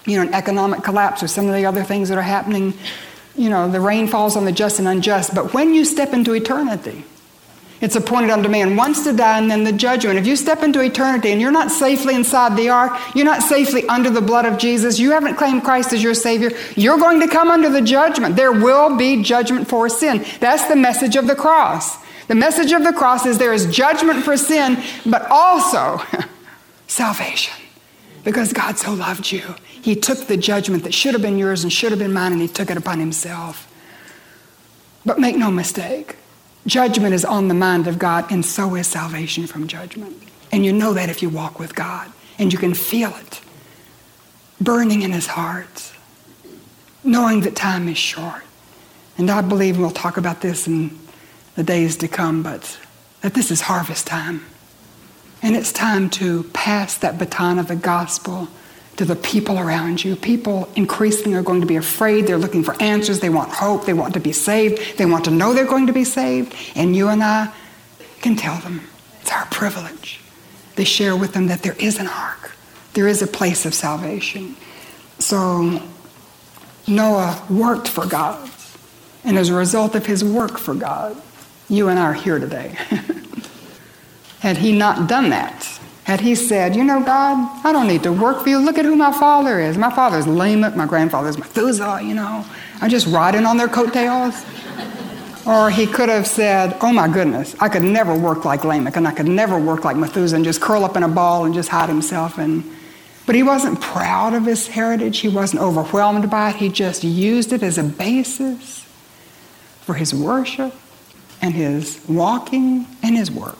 you 0.06 0.16
know, 0.16 0.22
an 0.22 0.32
economic 0.32 0.84
collapse 0.84 1.22
or 1.24 1.28
some 1.28 1.46
of 1.48 1.54
the 1.54 1.66
other 1.66 1.82
things 1.82 2.08
that 2.08 2.18
are 2.18 2.22
happening, 2.22 2.72
you 3.34 3.50
know, 3.50 3.68
the 3.68 3.80
rain 3.80 4.06
falls 4.06 4.36
on 4.36 4.44
the 4.44 4.52
just 4.52 4.78
and 4.78 4.86
unjust. 4.86 5.34
But 5.34 5.54
when 5.54 5.74
you 5.74 5.84
step 5.84 6.12
into 6.12 6.32
eternity, 6.32 7.04
it's 7.82 7.96
appointed 7.96 8.30
unto 8.30 8.48
man 8.48 8.76
once 8.76 9.02
to 9.02 9.12
die 9.12 9.38
and 9.38 9.50
then 9.50 9.64
the 9.64 9.72
judgment. 9.72 10.16
If 10.16 10.24
you 10.24 10.36
step 10.36 10.62
into 10.62 10.80
eternity 10.80 11.32
and 11.32 11.40
you're 11.40 11.50
not 11.50 11.72
safely 11.72 12.14
inside 12.14 12.56
the 12.56 12.68
ark, 12.68 12.92
you're 13.12 13.24
not 13.24 13.42
safely 13.42 13.84
under 13.88 14.08
the 14.08 14.20
blood 14.20 14.46
of 14.46 14.56
Jesus, 14.56 15.00
you 15.00 15.10
haven't 15.10 15.34
claimed 15.34 15.64
Christ 15.64 15.92
as 15.92 16.00
your 16.00 16.14
Savior, 16.14 16.52
you're 16.76 16.96
going 16.96 17.18
to 17.18 17.26
come 17.26 17.50
under 17.50 17.68
the 17.68 17.82
judgment. 17.82 18.36
There 18.36 18.52
will 18.52 18.96
be 18.96 19.24
judgment 19.24 19.66
for 19.66 19.88
sin. 19.88 20.24
That's 20.38 20.68
the 20.68 20.76
message 20.76 21.16
of 21.16 21.26
the 21.26 21.34
cross. 21.34 21.98
The 22.28 22.36
message 22.36 22.70
of 22.70 22.84
the 22.84 22.92
cross 22.92 23.26
is 23.26 23.38
there 23.38 23.52
is 23.52 23.66
judgment 23.74 24.22
for 24.24 24.36
sin, 24.36 24.80
but 25.04 25.26
also 25.28 26.00
salvation. 26.86 27.54
Because 28.22 28.52
God 28.52 28.78
so 28.78 28.94
loved 28.94 29.32
you, 29.32 29.56
He 29.66 29.96
took 29.96 30.28
the 30.28 30.36
judgment 30.36 30.84
that 30.84 30.94
should 30.94 31.14
have 31.14 31.22
been 31.22 31.36
yours 31.36 31.64
and 31.64 31.72
should 31.72 31.90
have 31.90 31.98
been 31.98 32.12
mine, 32.12 32.32
and 32.32 32.40
He 32.40 32.46
took 32.46 32.70
it 32.70 32.76
upon 32.76 33.00
Himself. 33.00 33.68
But 35.04 35.18
make 35.18 35.36
no 35.36 35.50
mistake, 35.50 36.14
Judgment 36.66 37.14
is 37.14 37.24
on 37.24 37.48
the 37.48 37.54
mind 37.54 37.86
of 37.88 37.98
God, 37.98 38.30
and 38.30 38.44
so 38.44 38.74
is 38.76 38.86
salvation 38.86 39.46
from 39.46 39.66
judgment. 39.66 40.22
And 40.52 40.64
you 40.64 40.72
know 40.72 40.94
that 40.94 41.08
if 41.08 41.22
you 41.22 41.28
walk 41.28 41.58
with 41.58 41.74
God, 41.74 42.12
and 42.38 42.52
you 42.52 42.58
can 42.58 42.74
feel 42.74 43.14
it 43.16 43.40
burning 44.60 45.02
in 45.02 45.12
his 45.12 45.26
heart, 45.26 45.92
knowing 47.02 47.40
that 47.40 47.56
time 47.56 47.88
is 47.88 47.98
short. 47.98 48.42
And 49.18 49.30
I 49.30 49.40
believe, 49.40 49.74
and 49.74 49.82
we'll 49.82 49.90
talk 49.90 50.16
about 50.16 50.40
this 50.40 50.66
in 50.66 50.98
the 51.56 51.62
days 51.62 51.96
to 51.98 52.08
come, 52.08 52.42
but 52.42 52.78
that 53.20 53.34
this 53.34 53.50
is 53.50 53.62
harvest 53.62 54.06
time. 54.06 54.44
And 55.42 55.56
it's 55.56 55.72
time 55.72 56.08
to 56.10 56.44
pass 56.52 56.96
that 56.98 57.18
baton 57.18 57.58
of 57.58 57.68
the 57.68 57.76
gospel 57.76 58.48
to 59.02 59.08
the 59.08 59.16
people 59.16 59.58
around 59.58 60.04
you. 60.04 60.14
People 60.14 60.68
increasingly 60.76 61.36
are 61.36 61.42
going 61.42 61.60
to 61.60 61.66
be 61.66 61.74
afraid. 61.74 62.24
They're 62.24 62.38
looking 62.38 62.62
for 62.62 62.80
answers. 62.80 63.18
They 63.18 63.30
want 63.30 63.50
hope. 63.50 63.84
They 63.84 63.94
want 63.94 64.14
to 64.14 64.20
be 64.20 64.30
saved. 64.30 64.96
They 64.96 65.06
want 65.06 65.24
to 65.24 65.32
know 65.32 65.52
they're 65.52 65.66
going 65.66 65.88
to 65.88 65.92
be 65.92 66.04
saved. 66.04 66.54
And 66.76 66.94
you 66.94 67.08
and 67.08 67.20
I 67.20 67.52
can 68.20 68.36
tell 68.36 68.58
them 68.58 68.82
it's 69.20 69.32
our 69.32 69.46
privilege. 69.46 70.20
to 70.76 70.84
share 70.84 71.16
with 71.16 71.32
them 71.32 71.48
that 71.48 71.64
there 71.64 71.74
is 71.80 71.98
an 71.98 72.06
ark, 72.06 72.52
there 72.94 73.08
is 73.08 73.22
a 73.22 73.26
place 73.26 73.66
of 73.66 73.74
salvation. 73.74 74.54
So 75.18 75.82
Noah 76.86 77.44
worked 77.50 77.88
for 77.88 78.06
God. 78.06 78.48
And 79.24 79.36
as 79.36 79.48
a 79.48 79.54
result 79.54 79.96
of 79.96 80.06
his 80.06 80.22
work 80.24 80.58
for 80.58 80.74
God, 80.74 81.20
you 81.68 81.88
and 81.88 81.98
I 81.98 82.04
are 82.04 82.14
here 82.14 82.38
today. 82.38 82.76
Had 84.38 84.58
he 84.58 84.70
not 84.70 85.08
done 85.08 85.30
that, 85.30 85.80
had 86.04 86.20
he 86.20 86.34
said, 86.34 86.74
You 86.74 86.84
know, 86.84 87.02
God, 87.02 87.64
I 87.64 87.72
don't 87.72 87.86
need 87.86 88.02
to 88.02 88.12
work 88.12 88.42
for 88.42 88.48
you. 88.48 88.58
Look 88.58 88.78
at 88.78 88.84
who 88.84 88.96
my 88.96 89.12
father 89.12 89.60
is. 89.60 89.78
My 89.78 89.90
father's 89.90 90.26
Lamech, 90.26 90.76
my 90.76 90.86
grandfather's 90.86 91.38
Methuselah, 91.38 92.02
you 92.02 92.14
know. 92.14 92.44
I'm 92.80 92.90
just 92.90 93.06
riding 93.06 93.46
on 93.46 93.56
their 93.56 93.68
coattails. 93.68 94.44
Or 95.46 95.70
he 95.70 95.86
could 95.86 96.08
have 96.08 96.26
said, 96.26 96.76
Oh 96.80 96.92
my 96.92 97.08
goodness, 97.08 97.54
I 97.60 97.68
could 97.68 97.82
never 97.82 98.16
work 98.16 98.44
like 98.44 98.64
Lamech 98.64 98.96
and 98.96 99.06
I 99.06 99.12
could 99.12 99.26
never 99.26 99.58
work 99.58 99.84
like 99.84 99.96
Methuselah 99.96 100.36
and 100.36 100.44
just 100.44 100.60
curl 100.60 100.84
up 100.84 100.96
in 100.96 101.02
a 101.02 101.08
ball 101.08 101.44
and 101.44 101.54
just 101.54 101.68
hide 101.68 101.88
himself. 101.88 102.38
And, 102.38 102.64
but 103.26 103.34
he 103.34 103.42
wasn't 103.42 103.80
proud 103.80 104.34
of 104.34 104.44
his 104.44 104.68
heritage. 104.68 105.18
He 105.18 105.28
wasn't 105.28 105.62
overwhelmed 105.62 106.30
by 106.30 106.50
it. 106.50 106.56
He 106.56 106.68
just 106.68 107.02
used 107.02 107.52
it 107.52 107.62
as 107.62 107.76
a 107.76 107.82
basis 107.82 108.86
for 109.80 109.94
his 109.94 110.14
worship 110.14 110.74
and 111.40 111.54
his 111.54 112.04
walking 112.08 112.86
and 113.02 113.16
his 113.16 113.30
work. 113.30 113.58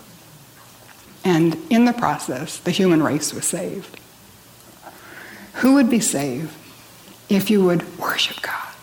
And 1.25 1.57
in 1.71 1.85
the 1.85 1.93
process, 1.93 2.59
the 2.59 2.71
human 2.71 3.03
race 3.03 3.33
was 3.33 3.47
saved. 3.47 3.99
Who 5.55 5.75
would 5.75 5.91
be 5.91 6.01
saved 6.01 6.53
if 7.29 7.51
you 7.51 7.65
would 7.65 7.99
worship 7.99 8.43
God 8.43 8.75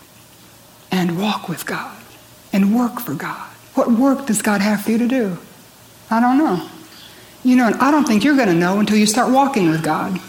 and 0.90 1.20
walk 1.20 1.48
with 1.48 1.66
God 1.66 1.96
and 2.52 2.74
work 2.74 3.00
for 3.00 3.14
God? 3.14 3.48
What 3.74 3.90
work 3.92 4.26
does 4.26 4.42
God 4.42 4.60
have 4.60 4.82
for 4.82 4.92
you 4.92 4.98
to 4.98 5.08
do? 5.08 5.38
I 6.10 6.20
don't 6.20 6.38
know. 6.38 6.68
You 7.42 7.56
know, 7.56 7.68
and 7.68 7.76
I 7.76 7.90
don't 7.90 8.06
think 8.06 8.24
you're 8.24 8.36
going 8.36 8.48
to 8.48 8.54
know 8.54 8.80
until 8.80 8.96
you 8.96 9.06
start 9.06 9.32
walking 9.32 9.70
with 9.70 9.82
God. 9.82 10.20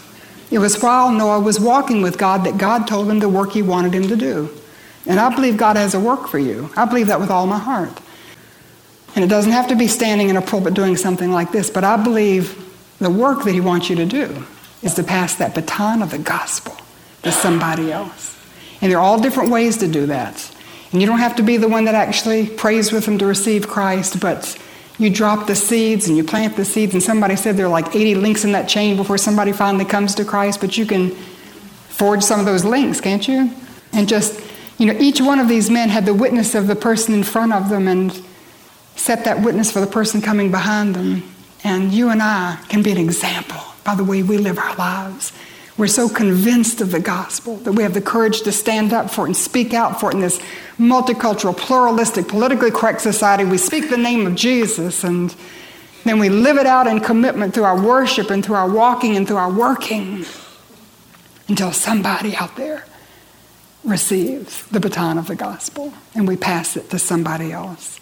It 0.49 0.59
was 0.59 0.81
while 0.81 1.11
Noah 1.11 1.39
was 1.39 1.59
walking 1.59 2.01
with 2.01 2.17
God 2.17 2.43
that 2.45 2.57
God 2.57 2.87
told 2.87 3.09
him 3.09 3.19
the 3.19 3.29
work 3.29 3.53
he 3.53 3.61
wanted 3.61 3.93
him 3.93 4.07
to 4.09 4.15
do. 4.15 4.49
And 5.05 5.19
I 5.19 5.33
believe 5.33 5.57
God 5.57 5.77
has 5.77 5.93
a 5.93 5.99
work 5.99 6.27
for 6.27 6.39
you. 6.39 6.69
I 6.75 6.85
believe 6.85 7.07
that 7.07 7.19
with 7.19 7.31
all 7.31 7.47
my 7.47 7.57
heart. 7.57 7.99
And 9.15 9.25
it 9.25 9.27
doesn't 9.27 9.51
have 9.51 9.67
to 9.67 9.75
be 9.75 9.87
standing 9.87 10.29
in 10.29 10.37
a 10.37 10.41
pulpit 10.41 10.73
doing 10.73 10.95
something 10.95 11.31
like 11.31 11.51
this, 11.51 11.69
but 11.69 11.83
I 11.83 12.01
believe 12.01 12.57
the 12.99 13.09
work 13.09 13.43
that 13.43 13.53
he 13.53 13.59
wants 13.59 13.89
you 13.89 13.95
to 13.97 14.05
do 14.05 14.45
is 14.81 14.93
to 14.95 15.03
pass 15.03 15.35
that 15.35 15.53
baton 15.53 16.01
of 16.01 16.11
the 16.11 16.17
gospel 16.17 16.75
to 17.23 17.31
somebody 17.31 17.91
else. 17.91 18.37
And 18.81 18.91
there 18.91 18.99
are 18.99 19.03
all 19.03 19.19
different 19.19 19.51
ways 19.51 19.77
to 19.77 19.87
do 19.87 20.07
that. 20.07 20.55
And 20.91 21.01
you 21.01 21.07
don't 21.07 21.19
have 21.19 21.35
to 21.37 21.43
be 21.43 21.57
the 21.57 21.67
one 21.67 21.85
that 21.85 21.95
actually 21.95 22.47
prays 22.47 22.91
with 22.91 23.05
them 23.05 23.17
to 23.19 23.25
receive 23.25 23.67
Christ, 23.67 24.19
but 24.19 24.57
you 24.97 25.09
drop 25.09 25.47
the 25.47 25.55
seeds 25.55 26.07
and 26.07 26.17
you 26.17 26.23
plant 26.23 26.55
the 26.55 26.65
seeds. 26.65 26.93
And 26.93 27.01
somebody 27.01 27.35
said 27.35 27.57
there 27.57 27.67
are 27.67 27.69
like 27.69 27.95
80 27.95 28.15
links 28.15 28.43
in 28.43 28.51
that 28.53 28.67
chain 28.67 28.97
before 28.97 29.17
somebody 29.17 29.51
finally 29.51 29.85
comes 29.85 30.15
to 30.15 30.25
Christ, 30.25 30.59
but 30.61 30.77
you 30.77 30.85
can 30.85 31.11
forge 31.89 32.23
some 32.23 32.39
of 32.39 32.45
those 32.45 32.65
links, 32.65 32.99
can't 32.99 33.27
you? 33.27 33.51
And 33.93 34.07
just, 34.07 34.41
you 34.77 34.85
know, 34.85 34.99
each 34.99 35.21
one 35.21 35.39
of 35.39 35.47
these 35.47 35.69
men 35.69 35.89
had 35.89 36.05
the 36.05 36.13
witness 36.13 36.55
of 36.55 36.67
the 36.67 36.75
person 36.75 37.13
in 37.13 37.23
front 37.23 37.53
of 37.53 37.69
them 37.69 37.87
and 37.87 38.11
set 39.01 39.25
that 39.25 39.41
witness 39.41 39.71
for 39.71 39.79
the 39.79 39.87
person 39.87 40.21
coming 40.21 40.51
behind 40.51 40.95
them. 40.95 41.23
And 41.63 41.91
you 41.91 42.09
and 42.09 42.21
I 42.21 42.63
can 42.69 42.83
be 42.83 42.91
an 42.91 42.97
example 42.97 43.61
by 43.83 43.95
the 43.95 44.03
way 44.03 44.21
we 44.21 44.37
live 44.37 44.57
our 44.57 44.75
lives. 44.75 45.33
We're 45.77 45.87
so 45.87 46.09
convinced 46.09 46.81
of 46.81 46.91
the 46.91 46.99
gospel 46.99 47.57
that 47.57 47.71
we 47.71 47.81
have 47.81 47.93
the 47.93 48.01
courage 48.01 48.41
to 48.41 48.51
stand 48.51 48.93
up 48.93 49.09
for 49.09 49.23
it 49.23 49.29
and 49.29 49.37
speak 49.37 49.73
out 49.73 49.99
for 49.99 50.11
it 50.11 50.15
in 50.15 50.19
this 50.19 50.39
multicultural, 50.77 51.57
pluralistic, 51.57 52.27
politically 52.27 52.69
correct 52.69 53.01
society. 53.01 53.45
We 53.45 53.57
speak 53.57 53.89
the 53.89 53.97
name 53.97 54.27
of 54.27 54.35
Jesus 54.35 55.03
and 55.03 55.35
then 56.03 56.19
we 56.19 56.29
live 56.29 56.57
it 56.57 56.65
out 56.65 56.87
in 56.87 56.99
commitment 56.99 57.53
through 57.53 57.63
our 57.63 57.81
worship 57.81 58.29
and 58.29 58.45
through 58.45 58.55
our 58.55 58.69
walking 58.69 59.15
and 59.15 59.27
through 59.27 59.37
our 59.37 59.51
working 59.51 60.25
until 61.47 61.71
somebody 61.71 62.35
out 62.35 62.55
there 62.55 62.85
receives 63.83 64.65
the 64.67 64.79
baton 64.79 65.17
of 65.17 65.27
the 65.27 65.35
gospel 65.35 65.93
and 66.13 66.27
we 66.27 66.35
pass 66.35 66.77
it 66.77 66.89
to 66.91 66.99
somebody 66.99 67.51
else. 67.51 68.00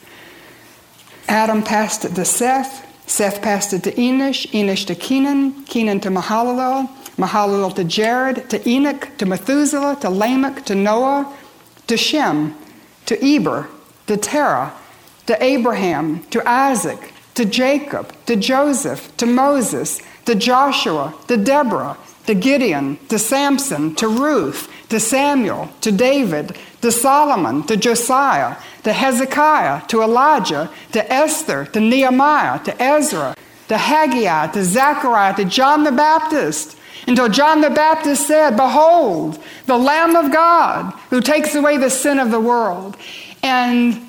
Adam 1.30 1.62
passed 1.62 2.06
it 2.06 2.16
to 2.16 2.26
Seth. 2.26 2.86
Seth 3.08 3.42
passed 3.42 3.72
it 3.72 3.84
to 3.84 3.92
Enosh, 3.92 4.48
Enosh 4.50 4.86
to 4.88 4.96
Kenan, 4.96 5.64
Kenan 5.66 6.00
to 6.00 6.10
Mahalalel, 6.10 6.90
Mahalalel 7.18 7.74
to 7.76 7.84
Jared, 7.84 8.50
to 8.50 8.68
Enoch, 8.68 9.10
to 9.20 9.28
Methuselah, 9.28 9.96
to 10.02 10.10
Lamech, 10.10 10.66
to 10.66 10.74
Noah, 10.74 11.32
to 11.86 11.98
Shem, 11.98 12.56
to 13.06 13.24
Eber, 13.24 13.70
to 14.08 14.18
Terah, 14.18 14.74
to 15.28 15.44
Abraham, 15.44 16.24
to 16.32 16.48
Isaac, 16.50 17.14
to 17.36 17.46
Jacob, 17.46 18.12
to 18.26 18.36
Joseph, 18.36 19.16
to 19.18 19.28
Moses, 19.28 20.02
to 20.26 20.34
Joshua, 20.34 21.14
to 21.28 21.38
Deborah, 21.38 21.96
to 22.30 22.36
Gideon, 22.36 23.00
to 23.08 23.18
Samson, 23.18 23.96
to 23.96 24.08
Ruth, 24.08 24.72
to 24.90 25.00
Samuel, 25.00 25.68
to 25.82 25.92
David, 25.92 26.56
to 26.80 26.92
Solomon, 26.92 27.64
to 27.64 27.76
Josiah, 27.76 28.56
to 28.84 28.94
Hezekiah, 28.94 29.88
to 29.88 30.04
Elijah, 30.04 30.70
to 30.92 31.12
Esther, 31.12 31.66
to 31.66 31.80
Nehemiah, 31.80 32.64
to 32.66 32.80
Ezra, 32.80 33.34
to 33.68 33.76
Haggai, 33.76 34.46
to 34.52 34.64
Zechariah, 34.64 35.36
to 35.38 35.46
John 35.46 35.84
the 35.84 35.92
Baptist, 35.92 36.78
until 37.08 37.30
John 37.30 37.62
the 37.62 37.72
Baptist 37.72 38.28
said, 38.28 38.56
Behold, 38.56 39.42
the 39.66 39.78
Lamb 39.78 40.16
of 40.16 40.32
God 40.32 40.94
who 41.10 41.22
takes 41.22 41.56
away 41.56 41.78
the 41.78 41.90
sin 41.90 42.20
of 42.20 42.30
the 42.30 42.40
world. 42.40 42.96
And 43.42 44.08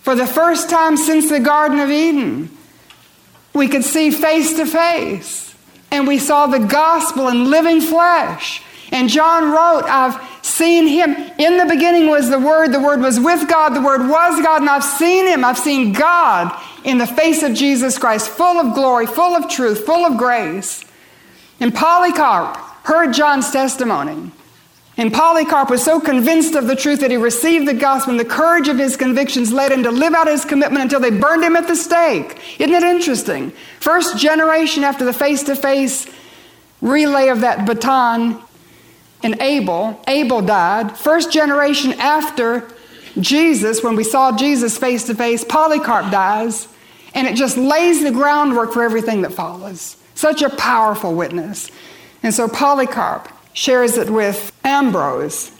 for 0.00 0.16
the 0.16 0.26
first 0.26 0.68
time 0.68 0.96
since 0.96 1.28
the 1.28 1.38
Garden 1.38 1.78
of 1.78 1.90
Eden, 1.90 2.50
we 3.54 3.68
could 3.68 3.84
see 3.84 4.10
face 4.10 4.54
to 4.54 4.66
face. 4.66 5.51
And 5.92 6.08
we 6.08 6.18
saw 6.18 6.46
the 6.46 6.58
gospel 6.58 7.28
in 7.28 7.50
living 7.50 7.80
flesh. 7.80 8.62
And 8.90 9.08
John 9.08 9.44
wrote, 9.44 9.84
I've 9.88 10.20
seen 10.44 10.86
him. 10.86 11.14
In 11.38 11.58
the 11.58 11.66
beginning 11.66 12.08
was 12.08 12.30
the 12.30 12.40
Word, 12.40 12.72
the 12.72 12.80
Word 12.80 13.00
was 13.00 13.20
with 13.20 13.48
God, 13.48 13.70
the 13.70 13.80
Word 13.80 14.08
was 14.08 14.42
God, 14.42 14.62
and 14.62 14.70
I've 14.70 14.84
seen 14.84 15.26
him. 15.26 15.44
I've 15.44 15.58
seen 15.58 15.92
God 15.92 16.58
in 16.84 16.98
the 16.98 17.06
face 17.06 17.42
of 17.42 17.54
Jesus 17.54 17.98
Christ, 17.98 18.28
full 18.28 18.58
of 18.58 18.74
glory, 18.74 19.06
full 19.06 19.34
of 19.34 19.48
truth, 19.48 19.86
full 19.86 20.04
of 20.04 20.18
grace. 20.18 20.84
And 21.60 21.74
Polycarp 21.74 22.56
heard 22.84 23.12
John's 23.12 23.50
testimony. 23.50 24.32
And 24.96 25.12
Polycarp 25.12 25.70
was 25.70 25.82
so 25.82 26.00
convinced 26.00 26.54
of 26.54 26.66
the 26.66 26.76
truth 26.76 27.00
that 27.00 27.10
he 27.10 27.16
received 27.16 27.66
the 27.66 27.74
gospel, 27.74 28.10
and 28.10 28.20
the 28.20 28.24
courage 28.24 28.68
of 28.68 28.78
his 28.78 28.96
convictions 28.96 29.52
led 29.52 29.72
him 29.72 29.82
to 29.84 29.90
live 29.90 30.12
out 30.12 30.28
his 30.28 30.44
commitment 30.44 30.82
until 30.82 31.00
they 31.00 31.10
burned 31.10 31.42
him 31.42 31.56
at 31.56 31.66
the 31.66 31.76
stake. 31.76 32.38
Isn't 32.58 32.74
it 32.74 32.82
interesting? 32.82 33.52
First 33.80 34.18
generation 34.18 34.84
after 34.84 35.04
the 35.04 35.14
face 35.14 35.42
to 35.44 35.56
face 35.56 36.06
relay 36.82 37.28
of 37.28 37.40
that 37.40 37.66
baton, 37.66 38.42
and 39.22 39.40
Abel. 39.40 40.02
Abel 40.08 40.42
died. 40.42 40.96
First 40.98 41.32
generation 41.32 41.92
after 41.94 42.68
Jesus, 43.20 43.82
when 43.82 43.96
we 43.96 44.04
saw 44.04 44.36
Jesus 44.36 44.76
face 44.76 45.04
to 45.04 45.14
face, 45.14 45.44
Polycarp 45.44 46.10
dies. 46.10 46.68
And 47.14 47.26
it 47.26 47.36
just 47.36 47.56
lays 47.56 48.02
the 48.02 48.10
groundwork 48.10 48.72
for 48.72 48.82
everything 48.82 49.22
that 49.22 49.32
follows. 49.32 49.96
Such 50.14 50.42
a 50.42 50.50
powerful 50.50 51.14
witness. 51.14 51.70
And 52.22 52.34
so 52.34 52.48
Polycarp 52.48 53.28
shares 53.52 53.96
it 53.96 54.10
with 54.10 54.52
Ambrose, 54.64 55.50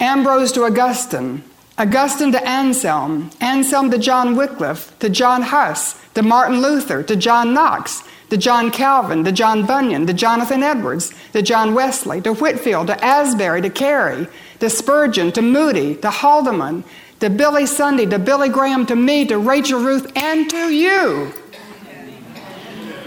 Ambrose 0.00 0.52
to 0.52 0.64
Augustine, 0.64 1.44
Augustine 1.78 2.32
to 2.32 2.46
Anselm, 2.46 3.30
Anselm 3.40 3.90
to 3.90 3.98
John 3.98 4.36
Wycliffe, 4.36 4.96
to 4.98 5.08
John 5.08 5.42
Huss, 5.42 6.00
to 6.14 6.22
Martin 6.22 6.60
Luther, 6.60 7.02
to 7.02 7.16
John 7.16 7.54
Knox, 7.54 8.02
to 8.30 8.36
John 8.36 8.70
Calvin, 8.70 9.24
to 9.24 9.32
John 9.32 9.66
Bunyan, 9.66 10.06
to 10.06 10.12
Jonathan 10.12 10.62
Edwards, 10.62 11.12
to 11.32 11.42
John 11.42 11.74
Wesley, 11.74 12.20
to 12.22 12.34
Whitefield, 12.34 12.88
to 12.88 13.04
Asbury, 13.04 13.62
to 13.62 13.70
Carey, 13.70 14.26
to 14.60 14.70
Spurgeon, 14.70 15.32
to 15.32 15.42
Moody, 15.42 15.96
to 15.96 16.10
Haldeman, 16.10 16.84
to 17.20 17.30
Billy 17.30 17.66
Sunday, 17.66 18.06
to 18.06 18.18
Billy 18.18 18.48
Graham, 18.48 18.86
to 18.86 18.96
me, 18.96 19.26
to 19.26 19.38
Rachel 19.38 19.80
Ruth, 19.80 20.10
and 20.16 20.48
to 20.50 20.72
you. 20.72 21.32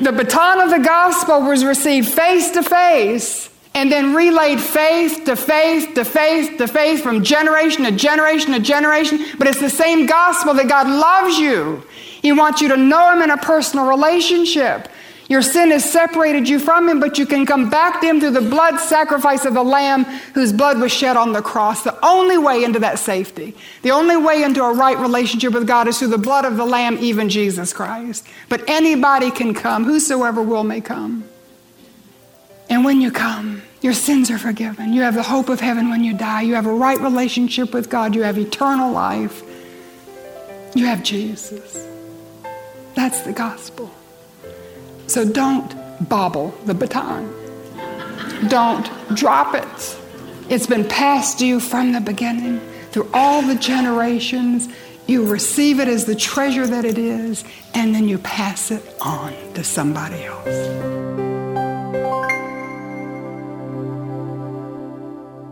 The 0.01 0.11
baton 0.11 0.59
of 0.59 0.69
the 0.69 0.79
gospel 0.79 1.41
was 1.41 1.63
received 1.63 2.09
face 2.09 2.51
to 2.51 2.63
face 2.63 3.49
and 3.75 3.91
then 3.91 4.15
relayed 4.15 4.59
faith 4.59 5.25
to 5.25 5.35
faith 5.35 5.93
to 5.95 6.05
faith 6.05 6.57
to 6.57 6.67
faith 6.67 7.03
from 7.03 7.23
generation 7.23 7.83
to 7.83 7.91
generation 7.91 8.53
to 8.53 8.59
generation. 8.59 9.19
But 9.37 9.47
it's 9.47 9.59
the 9.59 9.69
same 9.69 10.05
gospel 10.05 10.53
that 10.55 10.69
God 10.69 10.87
loves 10.87 11.37
you. 11.37 11.83
He 12.21 12.31
wants 12.31 12.61
you 12.61 12.69
to 12.69 12.77
know 12.77 13.11
Him 13.11 13.21
in 13.21 13.29
a 13.29 13.37
personal 13.37 13.85
relationship. 13.85 14.87
Your 15.27 15.41
sin 15.41 15.71
has 15.71 15.83
separated 15.83 16.47
you 16.47 16.57
from 16.57 16.87
Him, 16.87 17.01
but 17.01 17.17
you 17.17 17.25
can 17.25 17.45
come 17.45 17.69
back 17.69 17.99
to 17.99 18.07
Him 18.07 18.21
through 18.21 18.31
the 18.31 18.41
blood 18.41 18.79
sacrifice 18.79 19.43
of 19.43 19.55
the 19.55 19.63
Lamb 19.63 20.05
whose 20.33 20.53
blood 20.53 20.79
was 20.79 20.93
shed 20.93 21.17
on 21.17 21.33
the 21.33 21.41
cross. 21.41 21.83
The 21.83 21.97
only 22.05 22.37
way 22.37 22.63
into 22.63 22.79
that 22.79 22.97
safety, 22.97 23.55
the 23.81 23.91
only 23.91 24.15
way 24.15 24.43
into 24.43 24.63
a 24.63 24.73
right 24.73 24.97
relationship 24.97 25.51
with 25.51 25.67
God 25.67 25.89
is 25.89 25.99
through 25.99 26.09
the 26.09 26.17
blood 26.17 26.45
of 26.45 26.55
the 26.55 26.65
Lamb, 26.65 26.97
even 27.01 27.27
Jesus 27.27 27.73
Christ. 27.73 28.25
But 28.47 28.69
anybody 28.69 29.31
can 29.31 29.53
come, 29.53 29.83
whosoever 29.83 30.41
will 30.41 30.63
may 30.63 30.79
come. 30.79 31.25
And 32.69 32.83
when 32.83 33.01
you 33.01 33.11
come, 33.11 33.61
your 33.81 33.93
sins 33.93 34.31
are 34.31 34.37
forgiven. 34.37 34.93
You 34.93 35.01
have 35.01 35.13
the 35.13 35.23
hope 35.23 35.49
of 35.49 35.59
heaven 35.59 35.89
when 35.89 36.03
you 36.03 36.13
die. 36.13 36.41
You 36.41 36.55
have 36.55 36.65
a 36.65 36.73
right 36.73 36.99
relationship 36.99 37.73
with 37.73 37.89
God. 37.89 38.15
You 38.15 38.23
have 38.23 38.37
eternal 38.37 38.91
life. 38.91 39.43
You 40.73 40.85
have 40.85 41.03
Jesus. 41.03 41.87
That's 42.95 43.21
the 43.21 43.33
gospel. 43.33 43.91
So 45.07 45.23
don't 45.23 45.73
bobble 46.09 46.49
the 46.65 46.73
baton. 46.73 47.31
Don't 48.47 48.89
drop 49.15 49.53
it. 49.53 49.97
It's 50.49 50.67
been 50.67 50.87
passed 50.87 51.39
to 51.39 51.45
you 51.45 51.59
from 51.59 51.91
the 51.91 52.01
beginning 52.01 52.59
through 52.91 53.09
all 53.13 53.41
the 53.41 53.55
generations. 53.55 54.67
You 55.07 55.25
receive 55.27 55.79
it 55.79 55.87
as 55.87 56.05
the 56.05 56.15
treasure 56.15 56.65
that 56.65 56.85
it 56.85 56.97
is, 56.97 57.43
and 57.73 57.93
then 57.93 58.07
you 58.07 58.17
pass 58.17 58.71
it 58.71 58.83
on 59.01 59.33
to 59.53 59.63
somebody 59.63 60.23
else. 60.23 61.04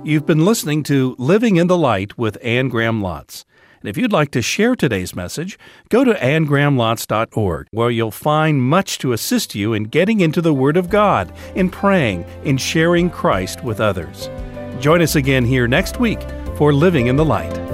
You've 0.06 0.26
been 0.26 0.44
listening 0.44 0.84
to 0.84 1.16
Living 1.18 1.56
in 1.56 1.68
the 1.68 1.78
Light 1.78 2.18
with 2.18 2.38
Anne 2.44 2.68
Graham 2.68 3.02
Lotz. 3.02 3.46
And 3.80 3.90
if 3.90 3.98
you'd 3.98 4.12
like 4.12 4.32
to 4.32 4.42
share 4.42 4.76
today's 4.76 5.16
message, 5.16 5.58
go 5.88 6.04
to 6.04 6.14
annegrahamlotz.org, 6.16 7.68
where 7.72 7.90
you'll 7.90 8.12
find 8.12 8.62
much 8.62 8.98
to 9.00 9.14
assist 9.14 9.56
you 9.56 9.72
in 9.72 9.84
getting 9.86 10.20
into 10.20 10.42
the 10.42 10.54
Word 10.54 10.76
of 10.76 10.90
God, 10.90 11.32
in 11.56 11.70
praying, 11.70 12.26
in 12.44 12.58
sharing 12.58 13.10
Christ 13.10 13.64
with 13.64 13.80
others. 13.80 14.30
Join 14.82 15.02
us 15.02 15.16
again 15.16 15.46
here 15.46 15.70
next 15.70 16.02
week 16.02 16.22
for 16.58 16.74
Living 16.74 17.08
in 17.08 17.16
the 17.16 17.24
Light. 17.24 17.73